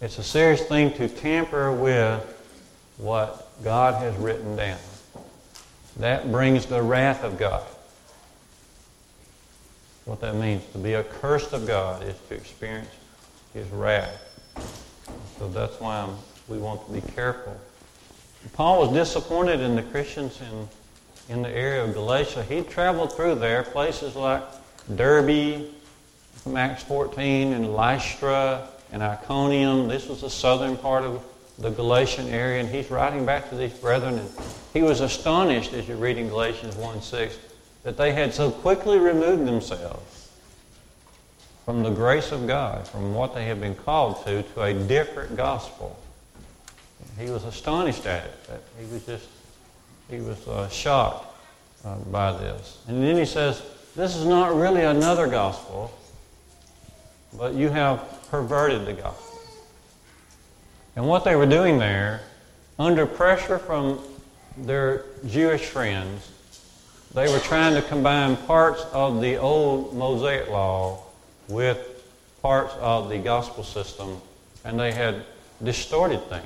It's 0.00 0.18
a 0.18 0.22
serious 0.22 0.62
thing 0.62 0.92
to 0.94 1.08
tamper 1.08 1.72
with 1.72 2.22
what 2.98 3.48
God 3.64 3.94
has 4.02 4.14
written 4.16 4.56
down. 4.56 4.78
That 5.98 6.30
brings 6.30 6.66
the 6.66 6.82
wrath 6.82 7.24
of 7.24 7.38
God. 7.38 7.66
What 10.04 10.20
that 10.20 10.34
means, 10.34 10.62
to 10.72 10.78
be 10.78 10.94
accursed 10.94 11.52
of 11.52 11.66
God, 11.66 12.02
is 12.02 12.14
to 12.28 12.34
experience 12.34 12.90
his 13.54 13.66
wrath. 13.70 14.25
So 15.38 15.48
that's 15.48 15.78
why 15.80 16.00
I'm, 16.00 16.16
we 16.48 16.58
want 16.58 16.86
to 16.86 16.92
be 16.92 17.00
careful. 17.12 17.56
Paul 18.52 18.80
was 18.80 18.92
disappointed 18.92 19.60
in 19.60 19.76
the 19.76 19.82
Christians 19.82 20.40
in, 20.40 21.34
in 21.34 21.42
the 21.42 21.50
area 21.50 21.84
of 21.84 21.94
Galatia. 21.94 22.42
He 22.44 22.62
traveled 22.62 23.12
through 23.12 23.36
there, 23.36 23.62
places 23.62 24.16
like 24.16 24.42
Derbe, 24.94 25.64
from 26.36 26.56
Acts 26.56 26.84
14 26.84 27.52
and 27.52 27.74
Lystra 27.74 28.68
and 28.92 29.02
Iconium. 29.02 29.88
This 29.88 30.08
was 30.08 30.20
the 30.20 30.30
southern 30.30 30.76
part 30.76 31.04
of 31.04 31.22
the 31.58 31.70
Galatian 31.70 32.28
area, 32.28 32.60
and 32.60 32.68
he's 32.68 32.90
writing 32.90 33.26
back 33.26 33.48
to 33.50 33.56
these 33.56 33.72
brethren, 33.72 34.18
and 34.18 34.30
he 34.72 34.82
was 34.82 35.00
astonished 35.00 35.72
as 35.72 35.88
you 35.88 35.96
read 35.96 36.18
in 36.18 36.28
Galatians 36.28 36.76
1 36.76 37.02
6 37.02 37.38
that 37.82 37.96
they 37.96 38.12
had 38.12 38.32
so 38.32 38.50
quickly 38.50 38.98
removed 38.98 39.46
themselves 39.46 40.15
from 41.66 41.82
the 41.82 41.90
grace 41.90 42.30
of 42.30 42.46
God, 42.46 42.86
from 42.86 43.12
what 43.12 43.34
they 43.34 43.44
had 43.44 43.60
been 43.60 43.74
called 43.74 44.24
to, 44.24 44.44
to 44.44 44.62
a 44.62 44.72
different 44.72 45.36
gospel. 45.36 45.98
He 47.18 47.28
was 47.28 47.42
astonished 47.42 48.06
at 48.06 48.24
it. 48.24 48.62
He 48.78 48.86
was 48.92 49.04
just, 49.04 49.26
he 50.08 50.20
was 50.20 50.46
uh, 50.46 50.68
shocked 50.68 51.26
uh, 51.84 51.96
by 51.96 52.32
this. 52.32 52.78
And 52.86 53.02
then 53.02 53.16
he 53.16 53.24
says, 53.24 53.62
this 53.96 54.14
is 54.14 54.24
not 54.24 54.54
really 54.54 54.82
another 54.82 55.26
gospel, 55.26 55.92
but 57.36 57.54
you 57.54 57.68
have 57.68 58.00
perverted 58.30 58.86
the 58.86 58.92
gospel. 58.92 59.40
And 60.94 61.08
what 61.08 61.24
they 61.24 61.34
were 61.34 61.46
doing 61.46 61.78
there, 61.78 62.20
under 62.78 63.06
pressure 63.06 63.58
from 63.58 63.98
their 64.56 65.04
Jewish 65.26 65.64
friends, 65.64 66.30
they 67.12 67.32
were 67.32 67.40
trying 67.40 67.74
to 67.74 67.82
combine 67.82 68.36
parts 68.36 68.82
of 68.92 69.20
the 69.20 69.36
old 69.36 69.96
Mosaic 69.96 70.48
law 70.48 71.02
with 71.48 72.04
parts 72.42 72.74
of 72.80 73.08
the 73.08 73.18
gospel 73.18 73.64
system, 73.64 74.20
and 74.64 74.78
they 74.78 74.92
had 74.92 75.24
distorted 75.62 76.22
things. 76.28 76.44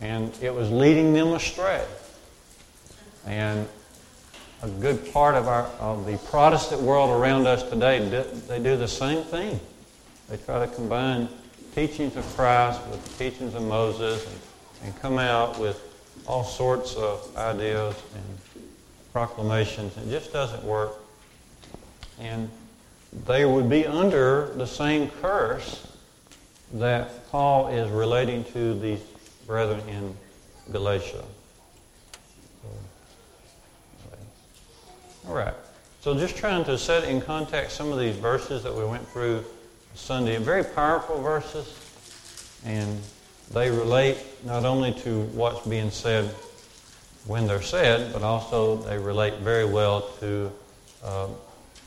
And 0.00 0.36
it 0.42 0.52
was 0.52 0.70
leading 0.70 1.12
them 1.12 1.28
astray. 1.32 1.84
And 3.26 3.68
a 4.62 4.68
good 4.68 5.12
part 5.12 5.34
of, 5.34 5.46
our, 5.46 5.66
of 5.78 6.06
the 6.06 6.16
Protestant 6.30 6.82
world 6.82 7.10
around 7.10 7.46
us 7.46 7.62
today, 7.68 8.00
they 8.48 8.58
do 8.62 8.76
the 8.76 8.88
same 8.88 9.22
thing. 9.22 9.60
They 10.28 10.36
try 10.38 10.64
to 10.66 10.74
combine 10.74 11.28
teachings 11.74 12.16
of 12.16 12.24
Christ 12.34 12.80
with 12.88 13.04
the 13.04 13.30
teachings 13.30 13.54
of 13.54 13.62
Moses 13.62 14.26
and, 14.26 14.40
and 14.84 15.00
come 15.00 15.18
out 15.18 15.58
with 15.58 15.80
all 16.26 16.44
sorts 16.44 16.94
of 16.96 17.36
ideas 17.36 17.94
and 18.14 18.64
proclamations. 19.12 19.96
It 19.96 20.08
just 20.08 20.32
doesn't 20.32 20.64
work. 20.64 20.92
And 22.18 22.48
they 23.26 23.44
would 23.44 23.70
be 23.70 23.86
under 23.86 24.52
the 24.56 24.66
same 24.66 25.08
curse 25.22 25.86
that 26.74 27.30
Paul 27.30 27.68
is 27.68 27.88
relating 27.90 28.44
to 28.52 28.78
these 28.78 29.00
brethren 29.46 29.80
in 29.88 30.16
Galatia. 30.72 31.24
All 35.28 35.34
right. 35.34 35.54
So 36.00 36.14
just 36.18 36.36
trying 36.36 36.64
to 36.64 36.76
set 36.76 37.04
in 37.04 37.20
context 37.20 37.76
some 37.76 37.90
of 37.90 37.98
these 37.98 38.16
verses 38.16 38.62
that 38.62 38.74
we 38.74 38.84
went 38.84 39.08
through 39.08 39.42
Sunday. 39.94 40.36
Very 40.36 40.64
powerful 40.64 41.20
verses. 41.22 41.80
And 42.66 43.00
they 43.52 43.70
relate 43.70 44.18
not 44.44 44.64
only 44.64 44.92
to 45.00 45.22
what's 45.32 45.66
being 45.66 45.90
said 45.90 46.26
when 47.26 47.46
they're 47.46 47.62
said, 47.62 48.12
but 48.12 48.22
also 48.22 48.76
they 48.76 48.98
relate 48.98 49.34
very 49.38 49.64
well 49.64 50.02
to 50.20 50.52
uh, 51.02 51.28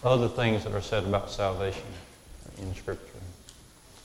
other 0.04 0.28
things 0.28 0.64
that 0.64 0.74
are 0.74 0.82
said 0.82 1.04
about 1.04 1.30
salvation 1.30 1.84
in 2.60 2.74
Scripture. 2.76 3.04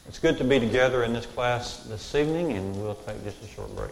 It's 0.09 0.19
good 0.19 0.39
to 0.39 0.45
be 0.45 0.59
together 0.59 1.05
in 1.05 1.13
this 1.13 1.27
class 1.27 1.79
this 1.85 2.15
evening, 2.15 2.53
and 2.53 2.83
we'll 2.83 2.95
take 2.95 3.23
just 3.25 3.43
a 3.43 3.47
short 3.47 3.75
break. 3.77 3.91